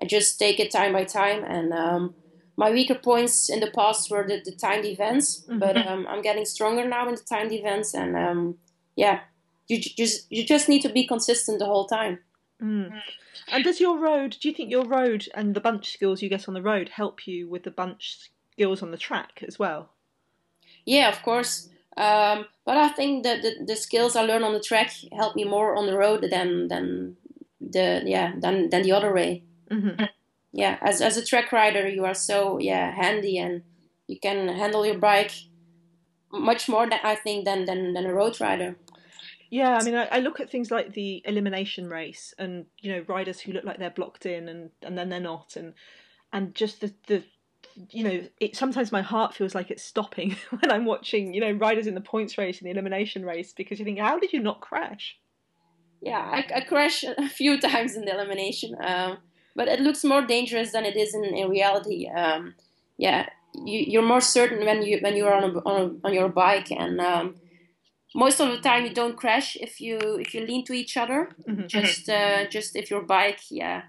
I 0.00 0.06
just 0.06 0.38
take 0.38 0.60
it 0.60 0.70
time 0.70 0.92
by 0.92 1.04
time, 1.04 1.44
and 1.44 1.72
um, 1.72 2.14
my 2.56 2.70
weaker 2.70 2.96
points 2.96 3.48
in 3.48 3.60
the 3.60 3.70
past 3.70 4.10
were 4.10 4.26
the, 4.26 4.42
the 4.44 4.52
timed 4.52 4.84
events, 4.84 5.42
mm-hmm. 5.42 5.60
but 5.60 5.76
um, 5.76 6.06
I'm 6.08 6.20
getting 6.20 6.44
stronger 6.44 6.86
now 6.86 7.08
in 7.08 7.14
the 7.14 7.22
timed 7.22 7.52
events, 7.52 7.94
and 7.94 8.16
um, 8.16 8.58
yeah, 8.96 9.20
you 9.68 9.80
just 9.80 10.30
you 10.30 10.44
just 10.44 10.68
need 10.68 10.82
to 10.82 10.88
be 10.88 11.06
consistent 11.06 11.58
the 11.58 11.66
whole 11.66 11.86
time. 11.86 12.18
Mm. 12.62 13.00
And 13.48 13.64
does 13.64 13.80
your 13.80 13.98
road? 13.98 14.36
Do 14.40 14.48
you 14.48 14.54
think 14.54 14.70
your 14.70 14.84
road 14.84 15.28
and 15.34 15.54
the 15.54 15.60
bunch 15.60 15.92
skills 15.92 16.22
you 16.22 16.28
get 16.28 16.48
on 16.48 16.54
the 16.54 16.62
road 16.62 16.88
help 16.88 17.26
you 17.26 17.48
with 17.48 17.64
the 17.64 17.70
bunch 17.70 18.30
skills 18.52 18.82
on 18.82 18.90
the 18.90 18.96
track 18.96 19.42
as 19.46 19.58
well? 19.58 19.90
Yeah, 20.84 21.08
of 21.08 21.22
course. 21.22 21.68
Um, 21.96 22.46
but 22.64 22.76
I 22.76 22.88
think 22.88 23.22
that 23.24 23.42
the, 23.42 23.64
the 23.64 23.76
skills 23.76 24.16
I 24.16 24.22
learn 24.22 24.42
on 24.42 24.52
the 24.52 24.60
track 24.60 24.92
help 25.12 25.36
me 25.36 25.44
more 25.44 25.76
on 25.76 25.86
the 25.86 25.96
road 25.96 26.26
than 26.30 26.68
than 26.68 27.16
the 27.60 28.02
yeah 28.04 28.32
than 28.38 28.70
than 28.70 28.82
the 28.82 28.92
other 28.92 29.12
way. 29.12 29.44
Mm-hmm. 29.70 30.04
Yeah, 30.52 30.78
as 30.80 31.00
as 31.00 31.16
a 31.16 31.24
track 31.24 31.52
rider, 31.52 31.88
you 31.88 32.04
are 32.04 32.14
so 32.14 32.58
yeah 32.58 32.92
handy 32.92 33.38
and 33.38 33.62
you 34.06 34.18
can 34.18 34.48
handle 34.48 34.84
your 34.84 34.98
bike 34.98 35.32
much 36.32 36.68
more 36.68 36.88
than 36.88 37.00
I 37.04 37.14
think 37.14 37.44
than 37.44 37.64
than 37.64 37.94
than 37.94 38.06
a 38.06 38.14
road 38.14 38.40
rider. 38.40 38.76
Yeah, 39.54 39.78
I 39.80 39.84
mean, 39.84 39.94
I, 39.94 40.08
I, 40.10 40.18
look 40.18 40.40
at 40.40 40.50
things 40.50 40.72
like 40.72 40.94
the 40.94 41.22
elimination 41.24 41.88
race, 41.88 42.34
and 42.40 42.66
you 42.80 42.90
know, 42.90 43.04
riders 43.06 43.38
who 43.38 43.52
look 43.52 43.62
like 43.62 43.78
they're 43.78 43.88
blocked 43.88 44.26
in, 44.26 44.48
and 44.48 44.70
and 44.82 44.98
then 44.98 45.10
they're 45.10 45.20
not, 45.20 45.54
and 45.54 45.74
and 46.32 46.56
just 46.56 46.80
the 46.80 46.92
the 47.06 47.22
you 47.90 48.02
know, 48.02 48.24
it 48.40 48.56
sometimes 48.56 48.90
my 48.90 49.00
heart 49.00 49.32
feels 49.32 49.54
like 49.54 49.70
it's 49.70 49.84
stopping 49.84 50.34
when 50.50 50.72
I'm 50.72 50.84
watching, 50.84 51.32
you 51.32 51.40
know, 51.40 51.52
riders 51.52 51.86
in 51.86 51.94
the 51.94 52.00
points 52.00 52.36
race 52.36 52.58
and 52.58 52.66
the 52.66 52.72
elimination 52.72 53.24
race 53.24 53.52
because 53.52 53.78
you 53.78 53.84
think, 53.84 54.00
how 54.00 54.18
did 54.18 54.32
you 54.32 54.40
not 54.40 54.60
crash? 54.60 55.20
Yeah, 56.00 56.18
I, 56.18 56.44
I 56.52 56.60
crashed 56.62 57.04
a 57.18 57.28
few 57.28 57.60
times 57.60 57.94
in 57.94 58.06
the 58.06 58.12
elimination, 58.12 58.74
um, 58.80 59.18
but 59.54 59.68
it 59.68 59.78
looks 59.78 60.02
more 60.02 60.26
dangerous 60.26 60.72
than 60.72 60.84
it 60.84 60.96
is 60.96 61.14
in, 61.14 61.22
in 61.22 61.48
reality. 61.48 62.08
Um, 62.08 62.56
yeah, 62.96 63.28
you, 63.54 63.84
you're 63.86 64.02
more 64.02 64.20
certain 64.20 64.66
when 64.66 64.82
you 64.82 64.98
when 65.00 65.14
you're 65.14 65.32
on 65.32 65.44
a, 65.44 65.58
on, 65.58 65.80
a, 65.80 66.08
on 66.08 66.12
your 66.12 66.28
bike, 66.28 66.72
and 66.72 67.00
um, 67.00 67.36
most 68.14 68.40
of 68.40 68.48
the 68.50 68.58
time 68.58 68.84
you 68.84 68.94
don't 68.94 69.16
crash 69.16 69.56
if 69.56 69.80
you 69.80 69.98
if 70.20 70.34
you 70.34 70.46
lean 70.46 70.64
to 70.64 70.72
each 70.72 70.96
other. 70.96 71.30
Mm-hmm. 71.48 71.66
Just 71.66 72.08
uh, 72.08 72.46
just 72.48 72.76
if 72.76 72.90
your 72.90 73.02
bike, 73.02 73.40
yeah, 73.50 73.82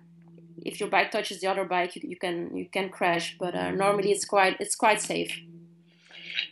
if 0.58 0.80
your 0.80 0.90
bike 0.90 1.12
touches 1.12 1.42
the 1.42 1.48
other 1.48 1.66
bike, 1.66 1.96
you, 1.96 2.02
you 2.04 2.18
can 2.18 2.56
you 2.58 2.68
can 2.68 2.90
crash. 2.90 3.38
But 3.40 3.56
uh, 3.56 3.72
normally 3.72 4.12
it's 4.12 4.26
quite 4.26 4.58
it's 4.60 4.76
quite 4.76 5.02
safe. 5.02 5.40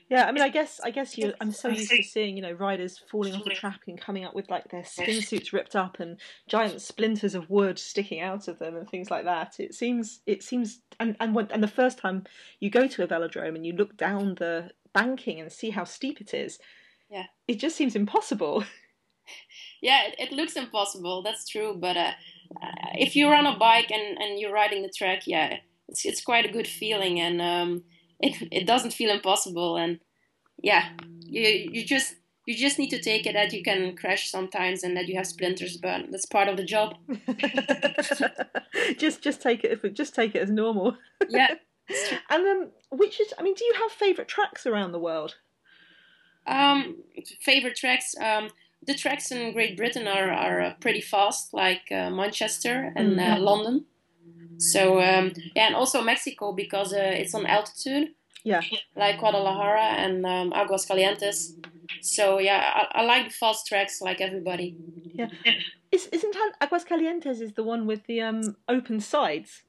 Yeah, 0.09 0.25
I 0.25 0.31
mean, 0.31 0.43
I 0.43 0.49
guess 0.49 0.79
I 0.83 0.91
guess 0.91 1.17
you. 1.17 1.33
I'm 1.41 1.51
so 1.51 1.69
used 1.69 1.89
to 1.89 2.03
seeing 2.03 2.35
you 2.35 2.43
know 2.43 2.51
riders 2.51 3.01
falling 3.09 3.33
off 3.33 3.43
the 3.43 3.49
track 3.49 3.81
and 3.87 3.99
coming 3.99 4.23
up 4.23 4.35
with 4.35 4.49
like 4.49 4.69
their 4.69 4.83
skin 4.83 5.21
suits 5.21 5.51
ripped 5.51 5.75
up 5.75 5.99
and 5.99 6.19
giant 6.47 6.81
splinters 6.81 7.35
of 7.35 7.49
wood 7.49 7.79
sticking 7.79 8.19
out 8.19 8.47
of 8.47 8.59
them 8.59 8.75
and 8.75 8.87
things 8.87 9.09
like 9.09 9.25
that. 9.25 9.59
It 9.59 9.73
seems 9.73 10.21
it 10.25 10.43
seems 10.43 10.79
and 10.99 11.15
and 11.19 11.33
when, 11.33 11.47
and 11.51 11.63
the 11.63 11.67
first 11.67 11.97
time 11.97 12.25
you 12.59 12.69
go 12.69 12.87
to 12.87 13.03
a 13.03 13.07
velodrome 13.07 13.55
and 13.55 13.65
you 13.65 13.73
look 13.73 13.97
down 13.97 14.35
the 14.35 14.71
banking 14.93 15.39
and 15.39 15.51
see 15.51 15.71
how 15.71 15.83
steep 15.83 16.21
it 16.21 16.33
is, 16.33 16.59
yeah, 17.13 17.25
it 17.47 17.59
just 17.59 17.75
seems 17.75 17.95
impossible. 17.95 18.63
Yeah, 19.81 20.07
it, 20.07 20.15
it 20.17 20.31
looks 20.31 20.55
impossible. 20.55 21.23
That's 21.23 21.47
true, 21.47 21.75
but 21.77 21.97
uh, 21.97 22.11
if 22.95 23.17
you're 23.17 23.35
on 23.35 23.45
a 23.45 23.57
bike 23.57 23.91
and, 23.91 24.17
and 24.17 24.39
you're 24.39 24.53
riding 24.53 24.81
the 24.81 24.89
track, 24.89 25.23
yeah, 25.27 25.57
it's 25.89 26.05
it's 26.05 26.23
quite 26.23 26.45
a 26.45 26.51
good 26.51 26.67
feeling, 26.67 27.19
and 27.19 27.41
um, 27.41 27.83
it 28.19 28.47
it 28.49 28.65
doesn't 28.65 28.93
feel 28.93 29.11
impossible, 29.11 29.75
and 29.75 29.99
yeah, 30.61 30.89
you 31.25 31.41
you 31.73 31.85
just 31.85 32.15
you 32.45 32.55
just 32.55 32.79
need 32.79 32.91
to 32.91 33.01
take 33.01 33.25
it 33.25 33.33
that 33.33 33.51
you 33.51 33.61
can 33.61 33.95
crash 33.97 34.29
sometimes 34.29 34.83
and 34.83 34.95
that 34.95 35.07
you 35.07 35.17
have 35.17 35.27
splinters, 35.27 35.77
but 35.77 36.05
that's 36.11 36.25
part 36.25 36.47
of 36.47 36.55
the 36.55 36.63
job. 36.63 36.95
just 38.97 39.21
just 39.21 39.41
take 39.41 39.65
it 39.65 39.71
if 39.71 39.93
just 39.93 40.15
take 40.15 40.33
it 40.35 40.43
as 40.43 40.49
normal. 40.49 40.97
Yeah. 41.29 41.55
and 42.29 42.47
um, 42.47 42.71
which 42.91 43.19
is 43.19 43.33
I 43.37 43.43
mean, 43.43 43.55
do 43.55 43.65
you 43.65 43.73
have 43.81 43.91
favorite 43.91 44.29
tracks 44.29 44.65
around 44.65 44.93
the 44.93 44.99
world? 44.99 45.35
Um, 46.45 46.97
favorite 47.41 47.75
tracks. 47.75 48.15
Um, 48.19 48.49
the 48.85 48.93
tracks 48.93 49.31
in 49.31 49.53
Great 49.53 49.77
Britain 49.77 50.07
are, 50.07 50.31
are 50.31 50.61
uh, 50.61 50.73
pretty 50.79 51.01
fast, 51.01 51.53
like 51.53 51.83
uh, 51.91 52.09
Manchester 52.09 52.91
and 52.95 53.19
uh, 53.19 53.23
mm-hmm. 53.23 53.43
London. 53.43 53.85
So 54.57 55.01
um, 55.01 55.33
yeah, 55.55 55.67
and 55.67 55.75
also 55.75 56.01
Mexico 56.01 56.53
because 56.53 56.93
uh, 56.93 56.97
it's 57.21 57.33
on 57.33 57.45
altitude. 57.45 58.09
Yeah, 58.43 58.61
like 58.95 59.19
Guadalajara 59.19 59.81
and 59.81 60.25
um, 60.25 60.51
Aguascalientes. 60.51 61.53
So 62.01 62.39
yeah, 62.39 62.87
I, 62.91 62.99
I, 62.99 63.03
like 63.03 63.31
fast 63.31 63.67
tracks 63.67 64.01
like 64.01 64.19
everybody. 64.19 64.75
Yeah, 65.13 65.29
Is, 65.93 66.07
isn't 66.07 66.35
Aguascalientes 66.59 67.39
is 67.39 67.53
the 67.53 67.63
one 67.63 67.85
with 67.85 68.07
the 68.07 68.19
um, 68.21 68.55
open 68.67 68.99
sides? 68.99 69.61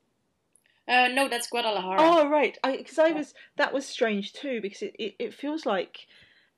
Uh, 0.88 1.08
no, 1.08 1.28
that's 1.28 1.48
Guadalajara. 1.48 1.98
Oh 2.00 2.28
right, 2.30 2.56
because 2.62 2.98
I, 2.98 3.08
I, 3.08 3.12
was 3.12 3.34
that 3.56 3.74
was 3.74 3.84
strange 3.84 4.32
too 4.32 4.60
because 4.62 4.82
it, 4.82 4.96
it, 4.98 5.14
it 5.18 5.34
feels 5.34 5.66
like, 5.66 6.06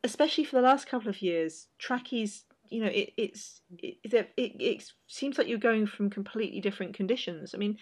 especially 0.07 0.45
for 0.45 0.57
the 0.57 0.63
last 0.63 0.89
couple 0.89 1.09
of 1.09 1.21
years, 1.21 1.69
trackies. 1.79 2.45
You 2.71 2.83
know, 2.83 2.91
it 2.91 3.13
it's 3.17 3.61
it, 3.79 3.99
it, 4.37 4.53
it 4.59 4.93
seems 5.07 5.39
like 5.39 5.49
you're 5.49 5.59
going 5.59 5.87
from 5.87 6.11
completely 6.11 6.61
different 6.61 6.95
conditions. 6.95 7.55
I 7.55 7.59
mean, 7.59 7.77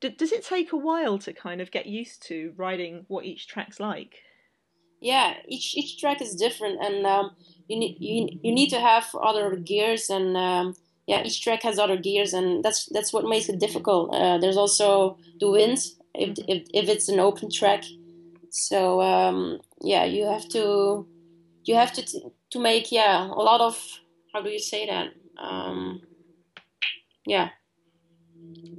d- 0.00 0.10
does 0.10 0.32
it 0.32 0.44
take 0.44 0.72
a 0.72 0.76
while 0.76 1.18
to 1.18 1.32
kind 1.32 1.60
of 1.60 1.70
get 1.70 1.86
used 1.86 2.22
to 2.28 2.52
riding 2.56 3.04
what 3.08 3.24
each 3.24 3.46
track's 3.46 3.80
like? 3.80 4.16
Yeah, 5.00 5.34
each 5.48 5.76
each 5.76 5.98
track 5.98 6.20
is 6.20 6.34
different, 6.34 6.80
and 6.82 7.06
um, 7.06 7.30
you 7.68 7.78
need 7.78 7.96
you, 8.00 8.28
you 8.42 8.52
need 8.52 8.70
to 8.70 8.80
have 8.80 9.06
other 9.14 9.56
gears 9.56 10.10
and 10.10 10.36
um, 10.36 10.76
yeah, 11.06 11.22
each 11.24 11.42
track 11.42 11.62
has 11.62 11.78
other 11.78 11.96
gears, 11.96 12.32
and 12.32 12.62
that's 12.64 12.86
that's 12.86 13.12
what 13.12 13.24
makes 13.24 13.48
it 13.48 13.58
difficult. 13.58 14.14
Uh, 14.14 14.38
there's 14.38 14.56
also 14.56 15.18
the 15.40 15.50
wind 15.50 15.78
if, 16.14 16.38
if 16.48 16.66
if 16.72 16.88
it's 16.88 17.08
an 17.08 17.18
open 17.18 17.50
track, 17.50 17.84
so 18.50 19.00
um, 19.00 19.60
yeah, 19.80 20.04
you 20.04 20.26
have 20.26 20.48
to 20.50 21.06
you 21.64 21.74
have 21.74 21.92
to 21.92 22.02
to 22.50 22.58
make 22.58 22.92
yeah 22.92 23.26
a 23.26 23.42
lot 23.50 23.60
of 23.60 23.80
how 24.32 24.42
do 24.42 24.50
you 24.50 24.58
say 24.58 24.86
that 24.86 25.08
um, 25.38 26.00
yeah 27.26 27.50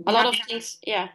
a 0.07 0.11
lot 0.11 0.25
of 0.25 0.35
things 0.47 0.77
yeah 0.85 1.09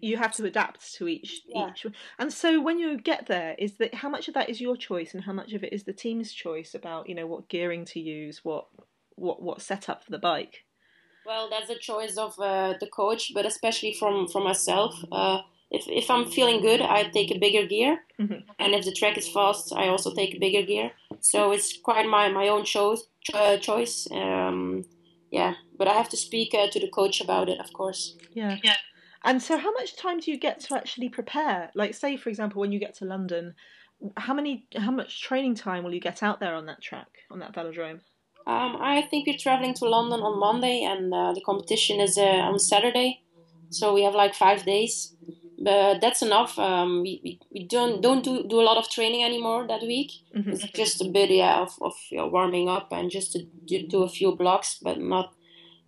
you 0.00 0.16
have 0.16 0.32
to 0.32 0.44
adapt 0.44 0.94
to 0.94 1.08
each 1.08 1.40
yeah. 1.46 1.70
each 1.70 1.86
and 2.18 2.32
so 2.32 2.60
when 2.60 2.78
you 2.78 2.98
get 2.98 3.26
there 3.26 3.56
is 3.58 3.76
that 3.78 3.94
how 3.94 4.08
much 4.08 4.28
of 4.28 4.34
that 4.34 4.48
is 4.48 4.60
your 4.60 4.76
choice 4.76 5.14
and 5.14 5.24
how 5.24 5.32
much 5.32 5.52
of 5.52 5.64
it 5.64 5.72
is 5.72 5.84
the 5.84 5.92
team's 5.92 6.32
choice 6.32 6.74
about 6.74 7.08
you 7.08 7.14
know 7.14 7.26
what 7.26 7.48
gearing 7.48 7.84
to 7.84 7.98
use 7.98 8.44
what 8.44 8.66
what 9.16 9.42
what 9.42 9.60
setup 9.60 10.04
for 10.04 10.10
the 10.10 10.18
bike? 10.18 10.64
Well, 11.24 11.50
that's 11.50 11.70
a 11.70 11.78
choice 11.78 12.16
of 12.16 12.38
uh, 12.38 12.74
the 12.78 12.86
coach, 12.86 13.32
but 13.34 13.44
especially 13.44 13.94
from 13.94 14.28
from 14.28 14.44
myself. 14.44 14.94
Uh, 15.10 15.40
if 15.70 15.84
if 15.88 16.10
I'm 16.10 16.26
feeling 16.30 16.60
good, 16.62 16.80
I 16.80 17.04
take 17.04 17.30
a 17.30 17.38
bigger 17.38 17.66
gear, 17.66 17.98
mm-hmm. 18.20 18.48
and 18.58 18.74
if 18.74 18.84
the 18.84 18.92
track 18.92 19.18
is 19.18 19.28
fast, 19.28 19.72
I 19.74 19.88
also 19.88 20.14
take 20.14 20.34
a 20.34 20.38
bigger 20.38 20.62
gear. 20.62 20.92
So 21.20 21.52
it's 21.52 21.76
quite 21.78 22.06
my 22.06 22.28
my 22.28 22.48
own 22.48 22.64
choice. 22.64 23.02
Uh, 23.34 23.56
choice. 23.56 24.06
Um, 24.12 24.84
yeah, 25.30 25.54
but 25.76 25.88
I 25.88 25.94
have 25.94 26.08
to 26.10 26.16
speak 26.16 26.54
uh, 26.54 26.68
to 26.70 26.80
the 26.80 26.88
coach 26.88 27.20
about 27.20 27.48
it, 27.48 27.58
of 27.60 27.72
course. 27.72 28.16
Yeah. 28.32 28.58
Yeah. 28.62 28.76
And 29.24 29.42
so, 29.42 29.58
how 29.58 29.72
much 29.72 29.96
time 29.96 30.20
do 30.20 30.30
you 30.30 30.38
get 30.38 30.60
to 30.60 30.76
actually 30.76 31.08
prepare? 31.08 31.70
Like, 31.74 31.94
say, 31.94 32.16
for 32.16 32.28
example, 32.28 32.60
when 32.60 32.70
you 32.70 32.78
get 32.78 32.94
to 32.98 33.04
London, 33.04 33.54
how 34.16 34.34
many, 34.34 34.66
how 34.76 34.92
much 34.92 35.20
training 35.20 35.56
time 35.56 35.82
will 35.82 35.92
you 35.92 36.00
get 36.00 36.22
out 36.22 36.38
there 36.38 36.54
on 36.54 36.66
that 36.66 36.80
track, 36.80 37.08
on 37.30 37.40
that 37.40 37.52
velodrome? 37.52 38.00
Um, 38.46 38.76
I 38.80 39.02
think 39.10 39.26
we're 39.26 39.36
traveling 39.36 39.74
to 39.74 39.88
London 39.88 40.20
on 40.20 40.38
Monday, 40.38 40.84
and 40.84 41.12
uh, 41.12 41.32
the 41.32 41.40
competition 41.40 41.98
is 42.00 42.16
uh, 42.16 42.22
on 42.22 42.60
Saturday. 42.60 43.22
So 43.70 43.92
we 43.92 44.04
have 44.04 44.14
like 44.14 44.34
five 44.34 44.64
days, 44.64 45.16
but 45.66 46.00
that's 46.00 46.22
enough. 46.22 46.56
Um, 46.60 47.02
we, 47.02 47.20
we, 47.24 47.40
we 47.50 47.64
don't 47.64 48.00
don't 48.00 48.22
do, 48.22 48.44
do 48.44 48.60
a 48.60 48.68
lot 48.70 48.76
of 48.76 48.88
training 48.88 49.24
anymore 49.24 49.66
that 49.66 49.82
week. 49.82 50.12
Mm-hmm. 50.32 50.50
It's 50.50 50.62
just 50.70 51.02
a 51.02 51.08
bit 51.08 51.28
yeah 51.28 51.60
of, 51.60 51.76
of 51.80 51.94
you 52.08 52.18
know, 52.18 52.28
warming 52.28 52.68
up 52.68 52.92
and 52.92 53.10
just 53.10 53.32
to 53.32 53.42
do, 53.42 53.84
do 53.88 54.04
a 54.04 54.08
few 54.08 54.36
blocks, 54.36 54.78
but 54.80 55.00
not 55.00 55.34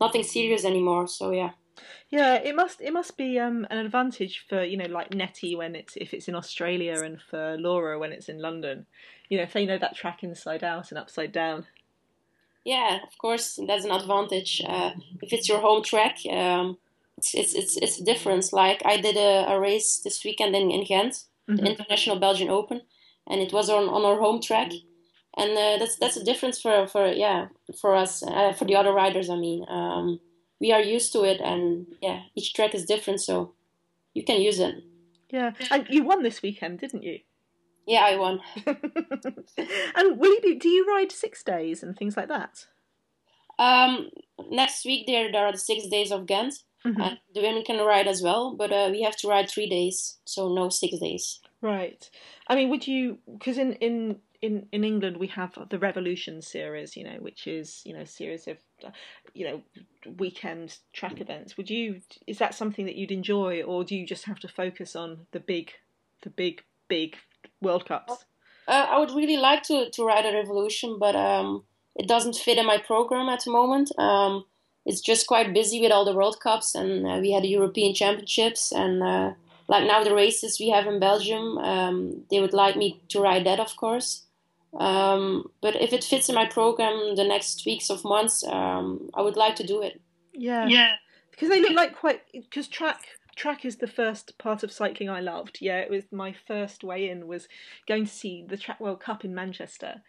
nothing 0.00 0.24
serious 0.24 0.64
anymore. 0.64 1.06
So 1.06 1.30
yeah. 1.30 1.50
Yeah, 2.10 2.34
it 2.34 2.56
must 2.56 2.80
it 2.80 2.92
must 2.92 3.16
be 3.16 3.38
um, 3.38 3.68
an 3.70 3.78
advantage 3.78 4.44
for 4.48 4.64
you 4.64 4.76
know 4.76 4.88
like 4.88 5.14
Nettie 5.14 5.54
when 5.54 5.76
it's 5.76 5.94
if 5.94 6.12
it's 6.12 6.26
in 6.26 6.34
Australia 6.34 7.00
and 7.04 7.22
for 7.22 7.56
Laura 7.56 8.00
when 8.00 8.10
it's 8.10 8.28
in 8.28 8.40
London. 8.40 8.86
You 9.28 9.36
know 9.36 9.44
if 9.44 9.52
they 9.52 9.64
know 9.64 9.78
that 9.78 9.94
track 9.94 10.24
inside 10.24 10.64
out 10.64 10.90
and 10.90 10.98
upside 10.98 11.30
down 11.30 11.66
yeah, 12.64 12.98
of 13.02 13.16
course, 13.16 13.58
that's 13.66 13.86
an 13.86 13.92
advantage. 13.92 14.60
Uh, 14.66 14.90
if 15.22 15.32
it's 15.32 15.48
your 15.48 15.60
home 15.60 15.82
track, 15.82 16.18
um, 16.30 16.76
it's, 17.34 17.54
it's 17.54 17.76
it's 17.76 18.00
a 18.00 18.04
difference. 18.04 18.52
Like 18.52 18.82
I 18.84 18.96
did 18.96 19.16
a, 19.16 19.52
a 19.52 19.60
race 19.60 20.00
this 20.02 20.24
weekend 20.24 20.54
in, 20.54 20.70
in 20.70 20.84
Ghent, 20.84 21.24
mm-hmm. 21.48 21.56
the 21.56 21.70
International 21.70 22.18
Belgian 22.18 22.48
Open, 22.48 22.82
and 23.26 23.40
it 23.40 23.52
was 23.52 23.68
on, 23.70 23.88
on 23.88 24.04
our 24.04 24.18
home 24.18 24.40
track, 24.40 24.72
and 25.36 25.50
uh, 25.52 25.76
that's 25.78 25.96
that's 25.96 26.16
a 26.16 26.24
difference 26.24 26.60
for 26.60 26.86
for 26.86 27.08
yeah 27.08 27.46
for 27.80 27.94
us 27.94 28.22
uh, 28.22 28.52
for 28.52 28.64
the 28.64 28.76
other 28.76 28.92
riders. 28.92 29.30
I 29.30 29.36
mean, 29.36 29.64
um, 29.68 30.20
we 30.60 30.72
are 30.72 30.80
used 30.80 31.12
to 31.12 31.22
it, 31.24 31.40
and 31.40 31.86
yeah, 32.00 32.20
each 32.34 32.54
track 32.54 32.74
is 32.74 32.84
different, 32.84 33.20
so 33.20 33.54
you 34.14 34.24
can 34.24 34.40
use 34.40 34.58
it. 34.58 34.74
Yeah, 35.30 35.52
and 35.70 35.86
you 35.90 36.04
won 36.04 36.22
this 36.22 36.42
weekend, 36.42 36.80
didn't 36.80 37.02
you? 37.02 37.20
Yeah, 37.86 38.02
I 38.04 38.16
won. 38.16 38.40
and 38.66 40.18
will 40.18 40.34
you 40.34 40.40
be, 40.42 40.54
do 40.56 40.68
you 40.68 40.86
ride 40.86 41.10
six 41.10 41.42
days 41.42 41.82
and 41.82 41.96
things 41.96 42.16
like 42.16 42.28
that? 42.28 42.66
Um, 43.58 44.10
next 44.50 44.84
week 44.84 45.06
there 45.06 45.32
there 45.32 45.46
are 45.46 45.52
the 45.52 45.58
six 45.58 45.86
days 45.88 46.12
of 46.12 46.26
Ghent. 46.26 46.54
Mm-hmm. 46.88 47.00
And 47.00 47.18
the 47.34 47.42
women 47.42 47.64
can 47.64 47.84
ride 47.84 48.06
as 48.06 48.22
well, 48.22 48.54
but 48.54 48.72
uh, 48.72 48.88
we 48.90 49.02
have 49.02 49.16
to 49.16 49.28
ride 49.28 49.50
three 49.50 49.68
days, 49.68 50.16
so 50.24 50.48
no 50.48 50.70
six 50.70 50.98
days. 50.98 51.40
Right. 51.60 52.08
I 52.46 52.54
mean, 52.54 52.70
would 52.70 52.86
you? 52.86 53.18
Because 53.30 53.58
in 53.58 53.74
in 53.74 54.20
in 54.40 54.66
in 54.72 54.84
England 54.84 55.16
we 55.16 55.26
have 55.28 55.58
the 55.68 55.78
Revolution 55.78 56.40
series, 56.40 56.96
you 56.96 57.04
know, 57.04 57.16
which 57.20 57.46
is 57.46 57.82
you 57.84 57.92
know 57.92 58.00
a 58.00 58.06
series 58.06 58.46
of 58.46 58.58
you 59.34 59.44
know 59.44 59.62
weekend 60.16 60.78
track 60.92 61.20
events. 61.20 61.56
Would 61.56 61.68
you? 61.68 62.00
Is 62.26 62.38
that 62.38 62.54
something 62.54 62.86
that 62.86 62.96
you'd 62.96 63.12
enjoy, 63.12 63.62
or 63.62 63.84
do 63.84 63.94
you 63.94 64.06
just 64.06 64.24
have 64.24 64.40
to 64.40 64.48
focus 64.48 64.96
on 64.96 65.26
the 65.32 65.40
big, 65.40 65.72
the 66.22 66.30
big, 66.30 66.62
big 66.88 67.16
World 67.60 67.86
Cups? 67.86 68.24
Uh, 68.66 68.86
I 68.90 68.98
would 68.98 69.10
really 69.10 69.38
like 69.38 69.62
to, 69.64 69.90
to 69.90 70.04
ride 70.04 70.26
a 70.26 70.32
Revolution, 70.32 70.98
but 70.98 71.16
um, 71.16 71.64
it 71.96 72.06
doesn't 72.06 72.36
fit 72.36 72.58
in 72.58 72.66
my 72.66 72.78
program 72.78 73.28
at 73.28 73.44
the 73.44 73.50
moment. 73.50 73.90
Um, 73.98 74.44
it's 74.88 75.02
just 75.02 75.26
quite 75.26 75.52
busy 75.52 75.80
with 75.82 75.92
all 75.92 76.06
the 76.06 76.14
World 76.14 76.40
Cups, 76.40 76.74
and 76.74 77.06
uh, 77.06 77.18
we 77.20 77.30
had 77.30 77.42
the 77.42 77.48
European 77.48 77.94
Championships, 77.94 78.72
and 78.72 79.02
uh, 79.02 79.34
like 79.68 79.86
now 79.86 80.02
the 80.02 80.14
races 80.14 80.58
we 80.58 80.70
have 80.70 80.86
in 80.86 80.98
Belgium, 80.98 81.58
um, 81.58 82.24
they 82.30 82.40
would 82.40 82.54
like 82.54 82.74
me 82.74 82.98
to 83.10 83.20
ride 83.20 83.44
that, 83.44 83.60
of 83.60 83.76
course. 83.76 84.24
Um, 84.80 85.50
but 85.60 85.76
if 85.76 85.92
it 85.92 86.04
fits 86.04 86.30
in 86.30 86.34
my 86.34 86.46
program 86.46 87.16
the 87.16 87.24
next 87.24 87.66
weeks 87.66 87.90
of 87.90 88.02
months, 88.02 88.42
um, 88.44 89.10
I 89.12 89.20
would 89.20 89.36
like 89.36 89.56
to 89.56 89.66
do 89.66 89.82
it. 89.82 90.00
Yeah, 90.32 90.66
yeah, 90.66 90.92
because 91.30 91.50
they 91.50 91.60
look 91.60 91.76
like 91.76 91.94
quite 91.94 92.22
because 92.32 92.66
track 92.66 93.00
track 93.36 93.66
is 93.66 93.76
the 93.76 93.86
first 93.86 94.38
part 94.38 94.62
of 94.62 94.72
cycling 94.72 95.10
I 95.10 95.20
loved. 95.20 95.58
Yeah, 95.60 95.80
it 95.80 95.90
was 95.90 96.04
my 96.10 96.34
first 96.46 96.82
way 96.82 97.10
in 97.10 97.26
was 97.26 97.46
going 97.86 98.06
to 98.06 98.10
see 98.10 98.46
the 98.48 98.56
Track 98.56 98.80
World 98.80 99.00
Cup 99.00 99.22
in 99.22 99.34
Manchester, 99.34 100.02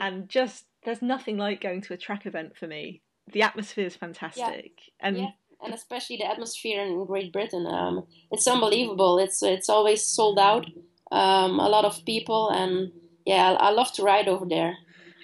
and 0.00 0.26
just 0.26 0.64
there's 0.84 1.02
nothing 1.02 1.36
like 1.36 1.60
going 1.60 1.82
to 1.82 1.92
a 1.92 1.98
track 1.98 2.24
event 2.24 2.56
for 2.56 2.66
me. 2.66 3.02
The 3.30 3.42
atmosphere 3.42 3.86
is 3.86 3.96
fantastic, 3.96 4.72
yeah. 4.78 5.06
and 5.06 5.16
yeah. 5.18 5.28
and 5.62 5.74
especially 5.74 6.16
the 6.16 6.26
atmosphere 6.26 6.82
in 6.82 7.04
Great 7.06 7.32
Britain. 7.32 7.66
Um, 7.66 8.06
it's 8.30 8.46
unbelievable. 8.46 9.18
It's 9.18 9.42
it's 9.42 9.68
always 9.68 10.04
sold 10.04 10.38
out. 10.38 10.66
Um, 11.10 11.60
a 11.60 11.68
lot 11.68 11.84
of 11.84 12.04
people, 12.04 12.50
and 12.50 12.90
yeah, 13.24 13.52
I, 13.52 13.68
I 13.68 13.70
love 13.70 13.92
to 13.94 14.02
ride 14.02 14.28
over 14.28 14.46
there. 14.46 14.76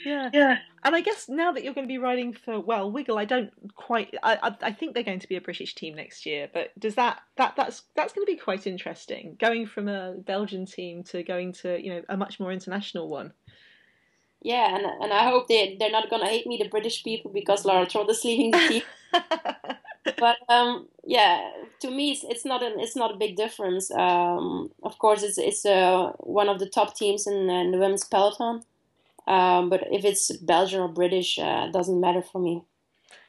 Yeah, 0.05 0.31
yeah. 0.33 0.59
And 0.85 0.95
I 0.95 1.01
guess 1.01 1.29
now 1.29 1.53
that 1.53 1.65
you're 1.65 1.75
going 1.75 1.87
to 1.87 1.93
be 1.93 1.99
riding 1.99 2.33
for 2.33 2.61
well, 2.61 2.91
Wiggle, 2.91 3.19
I 3.19 3.25
don't 3.25 3.51
quite. 3.75 4.15
I, 4.23 4.39
I, 4.43 4.57
I 4.63 4.73
think 4.73 4.95
they're 4.95 5.03
going 5.03 5.19
to 5.19 5.29
be 5.29 5.37
a 5.37 5.41
British 5.41 5.75
team 5.75 5.97
next 5.97 6.25
year. 6.25 6.49
But 6.53 6.79
does 6.79 6.95
that 6.95 7.21
that 7.37 7.57
that's 7.57 7.83
that's 7.97 8.13
going 8.13 8.25
to 8.27 8.33
be 8.33 8.39
quite 8.39 8.67
interesting, 8.67 9.37
going 9.41 9.67
from 9.67 9.89
a 9.89 10.15
Belgian 10.19 10.67
team 10.67 11.03
to 11.05 11.23
going 11.23 11.53
to 11.55 11.83
you 11.83 11.93
know 11.93 12.03
a 12.09 12.17
much 12.17 12.39
more 12.39 12.53
international 12.53 13.09
one. 13.09 13.33
Yeah, 14.43 14.75
and 14.75 14.87
and 14.87 15.13
I 15.13 15.25
hope 15.25 15.49
they 15.49 15.77
they're 15.79 15.91
not 15.91 16.11
going 16.11 16.23
to 16.23 16.29
hate 16.29 16.47
me, 16.47 16.59
the 16.63 16.69
British 16.69 17.03
people, 17.03 17.31
because 17.33 17.65
Laura 17.65 17.87
Trott 17.87 18.11
is 18.11 18.25
leaving 18.25 18.53
the 18.53 18.59
team. 18.69 18.83
but 20.19 20.37
um, 20.49 20.87
yeah, 21.05 21.51
to 21.81 21.91
me, 21.91 22.13
it's, 22.13 22.25
it's 22.25 22.45
not 22.45 22.63
an 22.63 22.79
it's 22.79 22.95
not 22.95 23.13
a 23.13 23.17
big 23.17 23.37
difference. 23.37 23.91
Um, 23.91 24.71
of 24.83 24.99
course, 24.99 25.23
it's 25.23 25.39
it's 25.39 25.67
uh, 25.67 26.13
one 26.19 26.49
of 26.49 26.61
the 26.61 26.69
top 26.69 26.97
teams 26.97 27.27
in, 27.27 27.51
in 27.51 27.73
the 27.73 27.79
women's 27.79 28.05
peloton. 28.05 28.63
Um, 29.27 29.69
but 29.69 29.85
if 29.91 30.05
it's 30.05 30.35
Belgian 30.39 30.81
or 30.81 30.89
British, 30.89 31.39
uh, 31.39 31.67
it 31.69 31.73
doesn't 31.73 32.01
matter 32.01 32.23
for 32.23 32.41
me. 32.41 32.63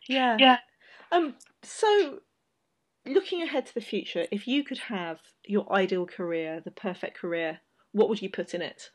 Yeah. 0.07 0.37
Yeah. 0.39 0.57
Um. 1.11 1.35
So, 1.63 2.19
looking 3.05 3.41
ahead 3.41 3.65
to 3.65 3.73
the 3.73 3.81
future, 3.81 4.27
if 4.31 4.47
you 4.47 4.63
could 4.63 4.77
have 4.77 5.19
your 5.43 5.71
ideal 5.73 6.05
career, 6.05 6.61
the 6.63 6.71
perfect 6.71 7.17
career, 7.17 7.59
what 7.91 8.09
would 8.09 8.21
you 8.21 8.29
put 8.29 8.53
in 8.53 8.61
it? 8.61 8.91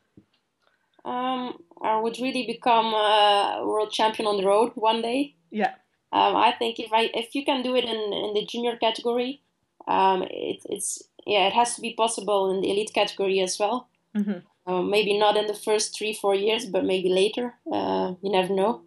Um, 1.05 1.59
I 1.83 2.01
would 2.01 2.19
really 2.19 2.47
become 2.47 2.87
a 2.95 3.63
world 3.65 3.93
champion 3.93 4.27
on 4.27 4.39
the 4.39 4.47
road 4.47 4.73
one 4.75 5.03
day. 5.03 5.35
Yeah. 5.51 5.75
Um, 6.13 6.37
I 6.37 6.53
think 6.53 6.79
if 6.79 6.93
I 6.93 7.11
if 7.13 7.35
you 7.35 7.45
can 7.45 7.63
do 7.63 7.75
it 7.75 7.85
in 7.85 8.13
in 8.13 8.35
the 8.35 8.47
junior 8.47 8.77
category, 8.77 9.43
um, 9.87 10.23
it, 10.23 10.63
it's 10.67 11.03
yeah, 11.27 11.47
it 11.47 11.53
has 11.53 11.75
to 11.75 11.81
be 11.81 11.95
possible 11.95 12.51
in 12.51 12.61
the 12.61 12.71
elite 12.71 12.93
category 12.95 13.41
as 13.41 13.59
well. 13.59 13.89
Mm-hmm. 14.17 14.39
Uh, 14.67 14.83
maybe 14.83 15.19
not 15.19 15.37
in 15.37 15.47
the 15.47 15.55
first 15.55 15.97
three, 15.97 16.15
four 16.15 16.35
years, 16.35 16.67
but 16.67 16.85
maybe 16.85 17.09
later. 17.09 17.55
Uh, 17.71 18.15
you 18.23 18.31
never 18.31 18.55
know. 18.55 18.83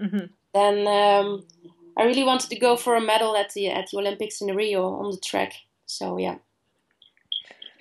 Mm-hmm. 0.00 0.26
Then 0.54 0.86
um, 0.88 1.44
I 1.96 2.04
really 2.04 2.24
wanted 2.24 2.50
to 2.50 2.58
go 2.58 2.76
for 2.76 2.96
a 2.96 3.00
medal 3.00 3.36
at 3.36 3.52
the 3.52 3.68
at 3.68 3.90
the 3.90 3.98
Olympics 3.98 4.40
in 4.40 4.54
Rio 4.54 4.94
on 4.94 5.10
the 5.10 5.18
track. 5.18 5.52
So 5.86 6.16
yeah, 6.18 6.36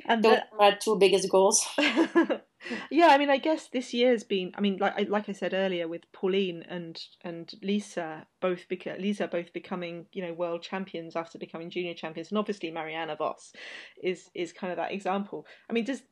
and 0.05 0.23
those 0.23 0.37
are 0.37 0.57
my 0.57 0.71
two 0.71 0.97
biggest 0.97 1.29
goals. 1.29 1.65
yeah, 2.89 3.07
I 3.07 3.17
mean, 3.17 3.29
I 3.29 3.37
guess 3.37 3.67
this 3.67 3.93
year's 3.93 4.23
been. 4.23 4.51
I 4.55 4.61
mean, 4.61 4.77
like 4.77 5.09
like 5.09 5.29
I 5.29 5.31
said 5.31 5.53
earlier, 5.53 5.87
with 5.87 6.11
Pauline 6.11 6.63
and 6.69 7.01
and 7.21 7.51
Lisa 7.61 8.27
both 8.39 8.67
beca- 8.69 8.99
Lisa 8.99 9.27
both 9.27 9.53
becoming 9.53 10.05
you 10.11 10.25
know 10.25 10.33
world 10.33 10.61
champions 10.61 11.15
after 11.15 11.37
becoming 11.37 11.69
junior 11.69 11.93
champions, 11.93 12.29
and 12.29 12.37
obviously 12.37 12.71
Marianne 12.71 13.15
Vos 13.17 13.53
is 14.01 14.29
is 14.33 14.53
kind 14.53 14.71
of 14.71 14.77
that 14.77 14.91
example. 14.91 15.45
I 15.69 15.73
mean, 15.73 15.85
does 15.85 16.03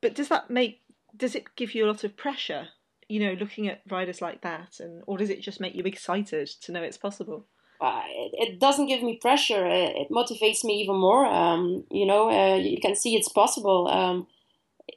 but 0.00 0.14
does 0.14 0.28
that 0.28 0.50
make 0.50 0.82
does 1.16 1.34
it 1.34 1.56
give 1.56 1.74
you 1.74 1.84
a 1.84 1.88
lot 1.88 2.04
of 2.04 2.16
pressure? 2.16 2.68
You 3.08 3.20
know, 3.20 3.32
looking 3.34 3.68
at 3.68 3.82
riders 3.90 4.22
like 4.22 4.42
that, 4.42 4.80
and 4.80 5.02
or 5.06 5.18
does 5.18 5.30
it 5.30 5.40
just 5.40 5.60
make 5.60 5.74
you 5.74 5.84
excited 5.84 6.48
to 6.62 6.72
know 6.72 6.82
it's 6.82 6.98
possible? 6.98 7.46
Uh, 7.80 8.02
it, 8.06 8.52
it, 8.52 8.60
doesn't 8.60 8.86
give 8.86 9.02
me 9.02 9.18
pressure. 9.20 9.66
It, 9.66 9.96
it 9.96 10.08
motivates 10.08 10.62
me 10.62 10.74
even 10.74 10.94
more. 10.94 11.26
Um, 11.26 11.84
you 11.90 12.06
know, 12.06 12.30
uh, 12.30 12.54
you 12.54 12.78
can 12.80 12.94
see 12.94 13.16
it's 13.16 13.28
possible. 13.28 13.88
Um, 13.88 14.28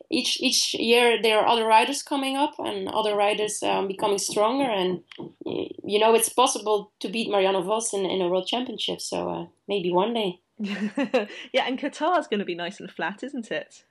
each 0.10 0.41
each 0.41 0.74
year 0.74 1.21
there 1.21 1.39
are 1.39 1.48
other 1.48 1.65
riders 1.65 2.04
coming 2.04 2.38
up 2.38 2.54
and 2.60 2.88
other 2.89 3.15
riders 3.15 3.62
um, 3.63 3.88
becoming 3.88 4.17
stronger 4.17 4.63
and 4.63 5.02
you 5.45 6.00
know 6.00 6.13
it's 6.13 6.30
possible 6.30 6.91
to 7.00 7.10
beat 7.10 7.30
Marianne 7.30 7.62
Vos 7.63 7.93
in, 7.93 8.06
in 8.06 8.21
a 8.21 8.30
world 8.30 8.48
championship 8.48 9.02
so 9.02 9.30
uh, 9.30 9.45
maybe 9.67 9.91
one 9.91 10.13
day. 10.13 10.39
Yeah 11.54 11.65
and 11.67 11.80
Qatar 11.80 12.17
is 12.19 12.28
going 12.28 12.39
to 12.39 12.45
be 12.45 12.56
nice 12.56 12.80
and 12.80 12.91
flat 12.91 13.24
isn't 13.24 13.52
it? 13.52 13.84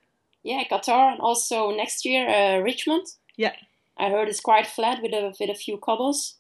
Yeah 0.43 0.63
Qatar 0.71 1.13
and 1.13 1.21
also 1.21 1.71
next 1.71 2.05
year 2.05 2.29
uh, 2.29 2.59
Richmond. 2.61 3.07
Yeah. 3.37 3.55
I 3.97 4.11
heard 4.11 4.29
it's 4.29 4.41
quite 4.41 4.67
flat 4.67 5.01
with 5.03 5.13
a 5.13 5.35
with 5.39 5.51
a 5.51 5.55
few 5.55 5.79
cobbles. 5.79 6.37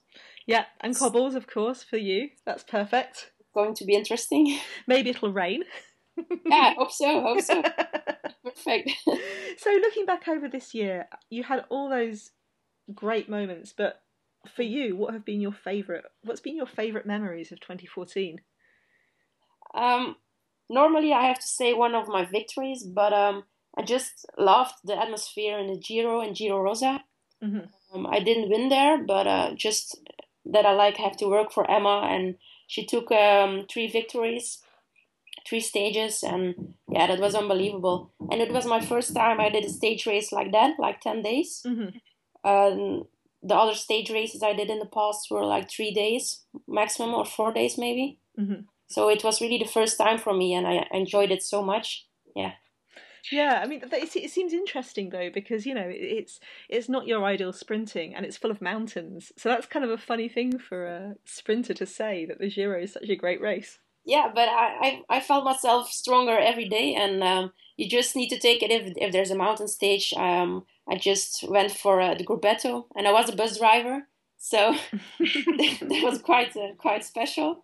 Yeah 0.46 0.64
and 0.80 0.96
cobbles 0.96 1.34
of 1.34 1.46
course 1.46 1.82
for 1.82 1.98
you. 1.98 2.30
That's 2.46 2.62
perfect. 2.62 3.30
Going 3.54 3.74
to 3.74 3.84
be 3.84 3.94
interesting. 3.94 4.58
Maybe 4.86 5.10
it'll 5.10 5.32
rain 5.32 5.64
yeah 6.16 6.72
I 6.72 6.74
hope 6.78 6.92
so 6.92 7.20
hope 7.20 7.40
so 7.40 7.62
perfect. 8.44 8.90
so 9.58 9.70
looking 9.70 10.06
back 10.06 10.28
over 10.28 10.48
this 10.48 10.74
year, 10.74 11.08
you 11.30 11.42
had 11.44 11.64
all 11.68 11.88
those 11.88 12.30
great 12.94 13.28
moments, 13.28 13.74
but 13.76 14.02
for 14.54 14.62
you, 14.62 14.96
what 14.96 15.14
have 15.14 15.24
been 15.24 15.40
your 15.40 15.52
favorite? 15.52 16.04
What's 16.22 16.40
been 16.40 16.56
your 16.56 16.66
favorite 16.66 17.06
memories 17.06 17.50
of 17.50 17.60
2014? 17.60 18.40
Um, 19.74 20.16
normally 20.68 21.12
I 21.12 21.26
have 21.26 21.38
to 21.40 21.46
say 21.46 21.72
one 21.72 21.94
of 21.94 22.08
my 22.08 22.24
victories, 22.24 22.84
but 22.84 23.12
um, 23.12 23.44
I 23.76 23.82
just 23.82 24.26
loved 24.38 24.74
the 24.84 25.00
atmosphere 25.00 25.58
in 25.58 25.68
the 25.68 25.78
Giro 25.78 26.20
and 26.20 26.36
Giro 26.36 26.60
Rosa. 26.60 27.02
Mm-hmm. 27.42 27.96
Um, 27.96 28.06
I 28.06 28.20
didn't 28.20 28.50
win 28.50 28.68
there, 28.68 29.02
but 29.02 29.26
uh, 29.26 29.54
just 29.56 29.98
that 30.44 30.66
I 30.66 30.72
like 30.72 30.96
have 30.98 31.16
to 31.18 31.28
work 31.28 31.52
for 31.52 31.68
Emma, 31.70 32.06
and 32.10 32.36
she 32.66 32.84
took 32.84 33.10
um, 33.10 33.66
three 33.70 33.90
victories 33.90 34.63
three 35.46 35.60
stages 35.60 36.22
and 36.22 36.74
yeah 36.88 37.06
that 37.06 37.20
was 37.20 37.34
unbelievable. 37.34 38.12
And 38.30 38.40
it 38.40 38.52
was 38.52 38.66
my 38.66 38.80
first 38.80 39.14
time 39.14 39.40
i 39.40 39.48
did 39.48 39.64
a 39.64 39.70
stage 39.70 40.06
race 40.06 40.32
like 40.32 40.52
that 40.52 40.78
like 40.78 41.00
10 41.00 41.22
days. 41.22 41.62
Mm-hmm. 41.66 42.50
um, 42.50 43.04
the 43.42 43.54
other 43.54 43.74
stage 43.74 44.10
races 44.10 44.42
i 44.42 44.54
did 44.54 44.70
in 44.70 44.78
the 44.78 44.86
past 44.86 45.30
were 45.30 45.44
like 45.44 45.70
three 45.70 45.92
days 45.92 46.44
maximum 46.66 47.14
or 47.14 47.24
four 47.24 47.52
days 47.52 47.76
maybe. 47.78 48.18
Mm-hmm. 48.38 48.62
so 48.88 49.08
it 49.08 49.22
was 49.22 49.40
really 49.40 49.58
the 49.58 49.74
first 49.76 49.98
time 49.98 50.18
for 50.18 50.34
me 50.34 50.54
and 50.54 50.66
i 50.66 50.86
enjoyed 50.92 51.30
it 51.30 51.42
so 51.42 51.62
much. 51.62 52.06
Yeah. 52.34 52.52
Yeah, 53.32 53.60
I 53.62 53.66
mean, 53.66 53.80
it, 53.90 54.30
seems 54.30 54.52
interesting 54.52 55.08
though 55.08 55.30
because 55.32 55.64
you 55.64 55.72
know 55.72 55.86
it's 55.88 56.40
it's 56.68 56.90
not 56.90 57.06
your 57.06 57.24
ideal 57.24 57.54
sprinting 57.54 58.14
and 58.14 58.26
it's 58.26 58.36
full 58.36 58.50
of 58.50 58.60
mountains, 58.60 59.32
so 59.38 59.48
that's 59.48 59.66
kind 59.66 59.82
of 59.82 59.90
a 59.90 59.96
funny 59.96 60.28
thing 60.28 60.58
for 60.58 60.86
a 60.86 61.14
sprinter 61.24 61.72
to 61.72 61.86
say 61.86 62.26
that 62.26 62.38
the 62.38 62.50
Giro 62.50 62.78
is 62.78 62.92
such 62.92 63.08
a 63.08 63.16
great 63.16 63.40
race 63.40 63.78
yeah, 64.04 64.30
but 64.34 64.48
I, 64.48 65.02
I, 65.08 65.16
I 65.16 65.20
felt 65.20 65.44
myself 65.44 65.90
stronger 65.90 66.38
every 66.38 66.68
day, 66.68 66.94
and 66.94 67.22
um, 67.22 67.52
you 67.76 67.88
just 67.88 68.14
need 68.14 68.28
to 68.28 68.38
take 68.38 68.62
it 68.62 68.70
if 68.70 68.92
if 68.96 69.12
there's 69.12 69.30
a 69.30 69.36
mountain 69.36 69.68
stage. 69.68 70.12
Um, 70.16 70.64
I 70.88 70.96
just 70.96 71.44
went 71.48 71.72
for 71.72 72.00
uh, 72.00 72.14
the 72.14 72.24
gruppetto, 72.24 72.84
and 72.96 73.08
I 73.08 73.12
was 73.12 73.28
a 73.28 73.36
bus 73.36 73.58
driver, 73.58 74.06
so 74.36 74.74
that 75.18 76.00
was 76.02 76.20
quite 76.20 76.54
uh, 76.56 76.74
quite 76.76 77.04
special. 77.04 77.62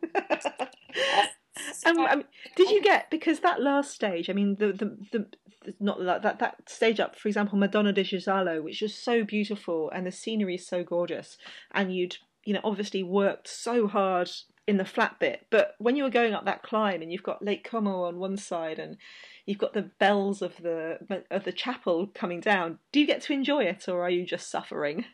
um, 1.85 1.99
um, 1.99 2.25
did 2.57 2.71
you 2.71 2.83
get 2.83 3.11
because 3.11 3.41
that 3.41 3.61
last 3.61 3.93
stage? 3.93 4.31
I 4.31 4.33
mean, 4.33 4.57
the 4.59 4.69
the, 4.69 4.97
the, 5.13 5.27
the 5.65 5.75
not 5.79 6.03
that, 6.03 6.23
that 6.23 6.39
that 6.39 6.71
stage 6.71 7.01
up, 7.01 7.17
for 7.17 7.29
example, 7.29 7.59
Madonna 7.59 7.93
di 7.93 8.03
Ghisallo, 8.03 8.63
which 8.63 8.81
was 8.81 8.95
so 8.95 9.25
beautiful 9.25 9.91
and 9.91 10.07
the 10.07 10.13
scenery 10.13 10.55
is 10.55 10.67
so 10.67 10.83
gorgeous, 10.83 11.37
and 11.73 11.95
you'd 11.95 12.17
you 12.45 12.55
know 12.55 12.61
obviously 12.65 13.03
worked 13.03 13.47
so 13.47 13.87
hard 13.87 14.31
in 14.67 14.77
the 14.77 14.85
flat 14.85 15.19
bit. 15.19 15.47
But 15.51 15.75
when 15.79 15.97
you 15.97 16.05
were 16.05 16.11
going 16.11 16.35
up 16.35 16.45
that 16.45 16.63
climb 16.63 17.03
and 17.03 17.13
you've 17.13 17.23
got 17.23 17.45
Lake 17.45 17.69
Como 17.69 18.05
on 18.05 18.19
one 18.19 18.37
side 18.37 18.79
and 18.79 18.97
you've 19.47 19.59
got 19.59 19.75
the 19.75 19.91
bells 19.99 20.43
of 20.43 20.57
the 20.63 21.25
of 21.31 21.45
the 21.45 21.53
chapel 21.53 22.09
coming 22.15 22.41
down, 22.41 22.79
do 22.93 23.01
you 23.01 23.07
get 23.07 23.23
to 23.23 23.33
enjoy 23.33 23.65
it 23.65 23.89
or 23.89 24.03
are 24.03 24.11
you 24.11 24.25
just 24.25 24.51
suffering? 24.51 25.05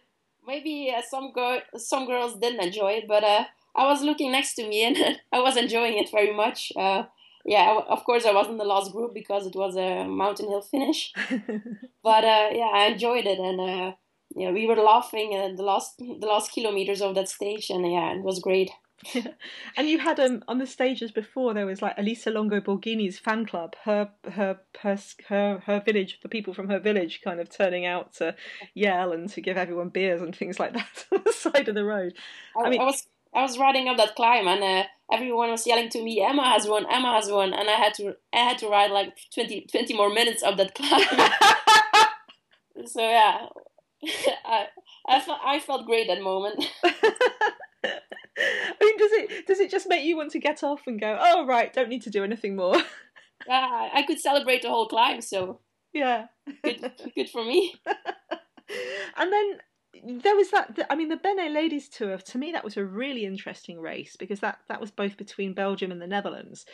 Maybe 0.46 0.94
uh, 0.96 1.02
some 1.10 1.32
girl, 1.32 1.60
some 1.76 2.06
girls 2.06 2.38
didn't 2.38 2.62
enjoy 2.62 2.92
it, 2.92 3.04
but 3.08 3.24
uh, 3.24 3.44
I 3.74 3.86
was 3.86 4.02
looking 4.02 4.30
next 4.32 4.54
to 4.54 4.68
me 4.68 4.84
and 4.84 5.18
I 5.32 5.40
was 5.40 5.56
enjoying 5.56 5.98
it 5.98 6.10
very 6.10 6.34
much. 6.34 6.72
Uh, 6.76 7.04
yeah, 7.44 7.78
of 7.88 8.04
course 8.04 8.24
I 8.24 8.32
was 8.32 8.48
in 8.48 8.56
the 8.56 8.64
last 8.64 8.92
group 8.92 9.14
because 9.14 9.46
it 9.46 9.54
was 9.54 9.76
a 9.76 10.04
mountain 10.04 10.48
hill 10.48 10.62
finish. 10.62 11.12
but 12.02 12.24
uh, 12.24 12.48
yeah, 12.52 12.70
I 12.74 12.86
enjoyed 12.92 13.26
it 13.26 13.38
and 13.38 13.60
uh, 13.60 13.92
yeah, 14.36 14.50
we 14.50 14.66
were 14.66 14.76
laughing 14.76 15.34
at 15.34 15.56
the 15.56 15.62
last 15.62 15.96
the 15.98 16.26
last 16.26 16.52
kilometers 16.52 17.00
of 17.00 17.14
that 17.14 17.28
stage, 17.28 17.70
and 17.70 17.90
yeah, 17.90 18.12
it 18.12 18.22
was 18.22 18.38
great. 18.38 18.70
and 19.76 19.88
you 19.88 19.98
had 19.98 20.18
um 20.18 20.42
on 20.48 20.58
the 20.58 20.66
stages 20.66 21.12
before 21.12 21.54
there 21.54 21.66
was 21.66 21.82
like 21.82 21.94
Elisa 21.98 22.30
Longo 22.30 22.60
Borghini's 22.60 23.18
fan 23.18 23.44
club, 23.44 23.74
her 23.84 24.10
her 24.30 24.58
her 24.80 24.98
her 25.28 25.62
her 25.66 25.80
village, 25.84 26.18
the 26.22 26.28
people 26.28 26.54
from 26.54 26.68
her 26.68 26.78
village 26.78 27.20
kind 27.22 27.40
of 27.40 27.50
turning 27.50 27.84
out 27.84 28.14
to 28.14 28.34
yell 28.74 29.12
and 29.12 29.28
to 29.30 29.40
give 29.40 29.56
everyone 29.56 29.90
beers 29.90 30.22
and 30.22 30.34
things 30.34 30.58
like 30.58 30.72
that 30.72 31.06
on 31.12 31.22
the 31.24 31.32
side 31.32 31.68
of 31.68 31.74
the 31.74 31.84
road. 31.84 32.14
I, 32.56 32.66
I 32.66 32.70
mean, 32.70 32.80
I 32.80 32.84
was 32.84 33.06
I 33.34 33.42
was 33.42 33.58
riding 33.58 33.88
up 33.88 33.98
that 33.98 34.16
climb 34.16 34.48
and 34.48 34.62
uh, 34.62 34.84
everyone 35.12 35.50
was 35.50 35.66
yelling 35.66 35.90
to 35.90 36.02
me, 36.02 36.22
"Emma 36.22 36.44
has 36.50 36.66
won! 36.66 36.86
Emma 36.90 37.12
has 37.12 37.30
won!" 37.30 37.52
And 37.52 37.68
I 37.68 37.74
had 37.74 37.94
to 37.94 38.16
I 38.32 38.38
had 38.38 38.58
to 38.58 38.68
ride 38.68 38.90
like 38.90 39.16
20, 39.34 39.66
20 39.70 39.94
more 39.94 40.10
minutes 40.12 40.42
up 40.42 40.56
that 40.56 40.74
climb. 40.74 42.10
so 42.86 43.00
yeah, 43.02 43.46
I 44.44 44.66
I 45.06 45.20
felt 45.20 45.40
I 45.44 45.60
felt 45.60 45.86
great 45.86 46.08
that 46.08 46.22
moment. 46.22 46.64
I 48.38 48.84
mean, 48.84 48.98
does 48.98 49.12
it 49.12 49.46
does 49.46 49.60
it 49.60 49.70
just 49.70 49.88
make 49.88 50.04
you 50.04 50.16
want 50.16 50.32
to 50.32 50.38
get 50.38 50.62
off 50.62 50.82
and 50.86 51.00
go? 51.00 51.16
Oh 51.20 51.46
right, 51.46 51.72
don't 51.72 51.88
need 51.88 52.02
to 52.02 52.10
do 52.10 52.24
anything 52.24 52.56
more. 52.56 52.76
Yeah, 53.46 53.90
I 53.92 54.02
could 54.02 54.18
celebrate 54.18 54.62
the 54.62 54.70
whole 54.70 54.88
climb, 54.88 55.20
so 55.20 55.60
yeah, 55.92 56.26
good, 56.64 56.90
good 57.14 57.28
for 57.28 57.44
me. 57.44 57.74
and 59.16 59.32
then 59.32 60.20
there 60.22 60.34
was 60.34 60.50
that. 60.50 60.86
I 60.90 60.96
mean, 60.96 61.10
the 61.10 61.18
BeNe 61.18 61.52
Ladies 61.54 61.88
Tour. 61.88 62.16
To 62.16 62.38
me, 62.38 62.52
that 62.52 62.64
was 62.64 62.76
a 62.76 62.84
really 62.84 63.24
interesting 63.24 63.78
race 63.78 64.16
because 64.16 64.40
that 64.40 64.60
that 64.68 64.80
was 64.80 64.90
both 64.90 65.16
between 65.16 65.54
Belgium 65.54 65.92
and 65.92 66.00
the 66.00 66.06
Netherlands, 66.06 66.64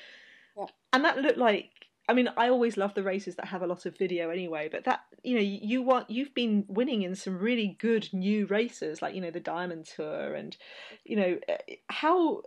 yeah. 0.56 0.66
and 0.92 1.04
that 1.04 1.18
looked 1.18 1.36
like 1.36 1.71
I 2.08 2.14
mean, 2.14 2.28
I 2.36 2.48
always 2.48 2.76
love 2.76 2.94
the 2.94 3.02
races 3.02 3.36
that 3.36 3.46
have 3.46 3.62
a 3.62 3.66
lot 3.66 3.86
of 3.86 3.96
video 3.96 4.30
anyway, 4.30 4.68
but 4.70 4.84
that 4.84 5.02
you 5.22 5.36
know, 5.36 5.40
you 5.40 5.82
want 5.82 6.10
you've 6.10 6.34
been 6.34 6.64
winning 6.68 7.02
in 7.02 7.14
some 7.14 7.38
really 7.38 7.76
good 7.80 8.08
new 8.12 8.46
races, 8.46 9.00
like 9.00 9.14
you 9.14 9.20
know 9.20 9.30
the 9.30 9.40
Diamond 9.40 9.86
Tour, 9.86 10.34
and 10.34 10.56
you 11.04 11.16
know 11.16 11.38
eh, 11.48 11.76
how 11.88 12.42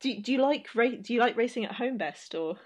do 0.00 0.20
do 0.20 0.32
you 0.32 0.40
like 0.40 0.68
do 0.72 1.12
you 1.12 1.20
like 1.20 1.36
racing 1.36 1.64
at 1.64 1.72
home 1.72 1.98
best 1.98 2.34
or? 2.34 2.56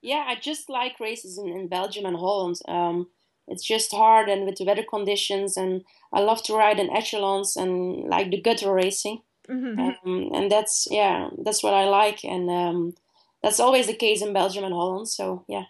Yeah, 0.00 0.24
I 0.28 0.36
just 0.36 0.68
like 0.68 1.00
races 1.00 1.38
in, 1.38 1.48
in 1.48 1.66
Belgium 1.66 2.06
and 2.06 2.16
Holland. 2.16 2.60
Um, 2.68 3.08
it's 3.48 3.64
just 3.64 3.90
hard 3.92 4.28
and 4.28 4.46
with 4.46 4.56
the 4.56 4.64
weather 4.64 4.84
conditions, 4.88 5.56
and 5.56 5.84
I 6.12 6.20
love 6.20 6.42
to 6.44 6.54
ride 6.54 6.78
in 6.78 6.90
echelons 6.90 7.56
and 7.56 8.08
like 8.08 8.30
the 8.30 8.40
gutter 8.40 8.72
racing, 8.72 9.22
mm-hmm. 9.48 9.80
um, 9.80 10.30
and 10.34 10.50
that's 10.50 10.86
yeah, 10.90 11.30
that's 11.42 11.62
what 11.62 11.74
I 11.74 11.84
like, 11.84 12.24
and 12.24 12.50
um, 12.50 12.94
that's 13.42 13.60
always 13.60 13.86
the 13.86 13.94
case 13.94 14.22
in 14.22 14.32
Belgium 14.32 14.64
and 14.64 14.74
Holland. 14.74 15.08
So 15.08 15.44
yeah. 15.48 15.64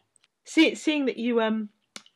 See, 0.44 0.74
seeing 0.74 1.06
that 1.06 1.18
you 1.18 1.40
um, 1.40 1.68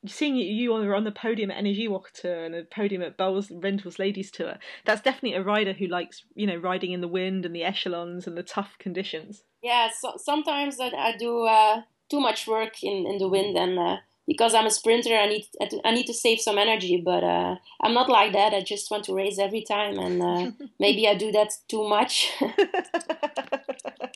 seeing 0.06 0.36
you, 0.36 0.44
you 0.44 0.70
were 0.72 0.94
on 0.94 1.04
the 1.04 1.12
podium 1.12 1.50
at 1.50 1.62
Energiewacht 1.62 2.12
Tour 2.14 2.44
and 2.44 2.54
a 2.54 2.64
podium 2.64 3.02
at 3.02 3.18
Boels 3.18 3.50
Rentals 3.62 3.98
Ladies 3.98 4.30
Tour, 4.30 4.54
that's 4.84 5.02
definitely 5.02 5.34
a 5.34 5.42
rider 5.42 5.72
who 5.72 5.86
likes 5.86 6.24
you 6.34 6.46
know 6.46 6.56
riding 6.56 6.92
in 6.92 7.00
the 7.00 7.08
wind 7.08 7.44
and 7.44 7.54
the 7.54 7.64
echelons 7.64 8.26
and 8.26 8.36
the 8.36 8.42
tough 8.42 8.76
conditions. 8.78 9.42
Yeah, 9.62 9.90
so, 9.96 10.14
sometimes 10.16 10.80
I, 10.80 10.88
I 10.88 11.16
do 11.16 11.44
uh, 11.44 11.82
too 12.10 12.20
much 12.20 12.46
work 12.46 12.82
in, 12.82 13.06
in 13.06 13.18
the 13.18 13.28
wind 13.28 13.56
and. 13.56 13.78
Uh, 13.78 13.96
because 14.26 14.54
I'm 14.54 14.66
a 14.66 14.70
sprinter, 14.70 15.14
I 15.14 15.26
need 15.26 15.46
I 15.84 15.92
need 15.92 16.06
to 16.06 16.14
save 16.14 16.40
some 16.40 16.58
energy. 16.58 17.02
But 17.04 17.24
uh, 17.24 17.56
I'm 17.82 17.94
not 17.94 18.08
like 18.08 18.32
that. 18.32 18.54
I 18.54 18.62
just 18.62 18.90
want 18.90 19.04
to 19.04 19.14
race 19.14 19.38
every 19.38 19.62
time, 19.62 19.98
and 19.98 20.22
uh, 20.22 20.50
maybe 20.80 21.08
I 21.08 21.14
do 21.14 21.32
that 21.32 21.52
too 21.68 21.88
much. 21.88 22.30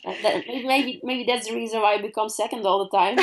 maybe 0.05 1.01
maybe 1.03 1.25
that's 1.27 1.47
the 1.47 1.55
reason 1.55 1.81
why 1.81 1.95
I 1.95 2.01
become 2.01 2.29
second 2.29 2.65
all 2.65 2.83
the 2.85 2.97
time. 2.97 3.17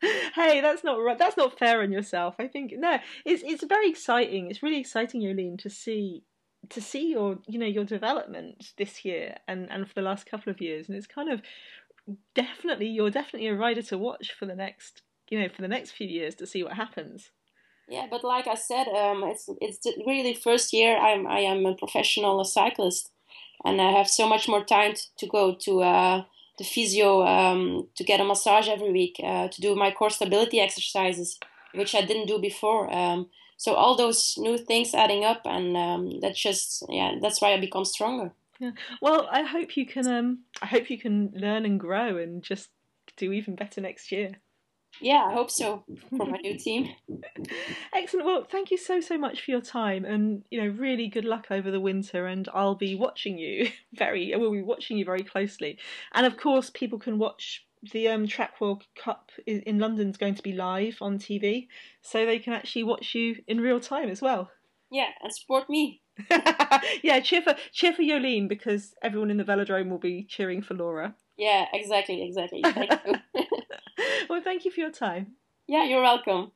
hey, 0.34 0.60
that's 0.60 0.84
not 0.84 0.96
right. 0.96 1.18
That's 1.18 1.36
not 1.36 1.58
fair 1.58 1.82
on 1.82 1.92
yourself. 1.92 2.36
I 2.38 2.48
think 2.48 2.72
no, 2.76 2.98
it's 3.24 3.42
it's 3.44 3.64
very 3.64 3.88
exciting. 3.90 4.50
It's 4.50 4.62
really 4.62 4.80
exciting, 4.80 5.20
Jolien, 5.20 5.58
to 5.58 5.70
see 5.70 6.22
to 6.70 6.80
see 6.80 7.10
your 7.10 7.38
you 7.46 7.58
know 7.58 7.66
your 7.66 7.84
development 7.84 8.72
this 8.78 9.04
year 9.04 9.36
and 9.46 9.70
and 9.70 9.86
for 9.86 9.94
the 9.94 10.02
last 10.02 10.24
couple 10.26 10.50
of 10.50 10.60
years, 10.60 10.88
and 10.88 10.96
it's 10.96 11.06
kind 11.06 11.30
of 11.30 11.42
definitely 12.34 12.86
you're 12.86 13.10
definitely 13.10 13.48
a 13.48 13.54
rider 13.54 13.82
to 13.82 13.98
watch 13.98 14.32
for 14.38 14.46
the 14.46 14.54
next 14.54 15.02
you 15.30 15.40
know, 15.40 15.48
for 15.48 15.62
the 15.62 15.68
next 15.68 15.92
few 15.92 16.06
years 16.06 16.34
to 16.36 16.46
see 16.46 16.62
what 16.62 16.74
happens. 16.74 17.30
Yeah, 17.88 18.06
but 18.10 18.24
like 18.24 18.46
I 18.46 18.54
said, 18.54 18.88
um, 18.88 19.24
it's 19.24 19.48
it's 19.60 19.80
really 20.06 20.34
first 20.34 20.72
year 20.72 20.96
I'm 20.96 21.26
I 21.26 21.40
am 21.40 21.66
a 21.66 21.74
professional 21.74 22.42
cyclist, 22.44 23.10
and 23.64 23.80
I 23.80 23.90
have 23.92 24.08
so 24.08 24.26
much 24.28 24.48
more 24.48 24.64
time 24.64 24.94
to 25.18 25.26
go 25.26 25.54
to 25.54 25.82
uh, 25.82 26.24
the 26.58 26.64
physio 26.64 27.26
um, 27.26 27.88
to 27.96 28.04
get 28.04 28.20
a 28.20 28.24
massage 28.24 28.68
every 28.68 28.90
week, 28.90 29.20
uh, 29.22 29.48
to 29.48 29.60
do 29.60 29.74
my 29.74 29.90
core 29.90 30.10
stability 30.10 30.60
exercises, 30.60 31.38
which 31.74 31.94
I 31.94 32.00
didn't 32.00 32.26
do 32.26 32.38
before. 32.38 32.92
Um, 32.94 33.28
so 33.58 33.74
all 33.74 33.96
those 33.96 34.34
new 34.38 34.56
things 34.56 34.94
adding 34.94 35.24
up, 35.24 35.42
and 35.44 35.76
um, 35.76 36.20
that's 36.20 36.40
just 36.40 36.84
yeah, 36.88 37.16
that's 37.20 37.42
why 37.42 37.52
I 37.52 37.60
become 37.60 37.84
stronger. 37.84 38.32
Yeah. 38.64 38.70
Well, 39.02 39.28
I 39.30 39.42
hope 39.42 39.76
you 39.76 39.84
can. 39.84 40.06
Um, 40.08 40.38
I 40.62 40.66
hope 40.66 40.88
you 40.88 40.98
can 40.98 41.32
learn 41.34 41.66
and 41.66 41.78
grow 41.78 42.16
and 42.16 42.42
just 42.42 42.70
do 43.18 43.30
even 43.32 43.56
better 43.56 43.82
next 43.82 44.10
year. 44.10 44.36
Yeah, 45.00 45.26
I 45.28 45.34
hope 45.34 45.50
so 45.50 45.84
for 46.16 46.24
my 46.24 46.38
new 46.38 46.56
team. 46.64 46.88
Excellent. 47.92 48.24
Well, 48.24 48.46
thank 48.50 48.70
you 48.70 48.78
so 48.78 49.00
so 49.00 49.18
much 49.18 49.44
for 49.44 49.50
your 49.50 49.60
time, 49.60 50.06
and 50.06 50.44
you 50.50 50.62
know, 50.62 50.68
really 50.68 51.08
good 51.08 51.26
luck 51.26 51.48
over 51.50 51.70
the 51.70 51.80
winter. 51.80 52.26
And 52.26 52.48
I'll 52.54 52.74
be 52.74 52.94
watching 52.94 53.38
you 53.38 53.68
very. 53.92 54.32
We'll 54.34 54.52
be 54.52 54.62
watching 54.62 54.96
you 54.96 55.04
very 55.04 55.22
closely, 55.22 55.78
and 56.12 56.24
of 56.24 56.38
course, 56.38 56.70
people 56.70 56.98
can 56.98 57.18
watch 57.18 57.66
the 57.92 58.08
um, 58.08 58.26
Track 58.26 58.62
World 58.62 58.84
Cup 58.96 59.30
in 59.46 59.78
London 59.78 60.08
is 60.08 60.16
going 60.16 60.36
to 60.36 60.42
be 60.42 60.52
live 60.52 60.96
on 61.02 61.18
TV, 61.18 61.68
so 62.00 62.24
they 62.24 62.38
can 62.38 62.54
actually 62.54 62.84
watch 62.84 63.14
you 63.14 63.36
in 63.46 63.60
real 63.60 63.78
time 63.78 64.08
as 64.08 64.22
well. 64.22 64.50
Yeah, 64.90 65.08
and 65.22 65.30
support 65.34 65.68
me. 65.68 66.00
yeah, 67.02 67.20
cheer 67.20 67.42
for 67.42 67.54
cheer 67.72 67.92
for 67.92 68.02
Jolien 68.02 68.48
because 68.48 68.94
everyone 69.02 69.30
in 69.30 69.36
the 69.36 69.44
velodrome 69.44 69.90
will 69.90 69.98
be 69.98 70.24
cheering 70.24 70.62
for 70.62 70.74
Laura. 70.74 71.14
Yeah, 71.36 71.66
exactly, 71.72 72.22
exactly. 72.22 72.62
Thank 72.62 72.92
you. 73.06 73.14
well, 74.28 74.42
thank 74.42 74.64
you 74.64 74.70
for 74.70 74.80
your 74.80 74.92
time. 74.92 75.32
Yeah, 75.66 75.84
you're 75.84 76.02
welcome. 76.02 76.52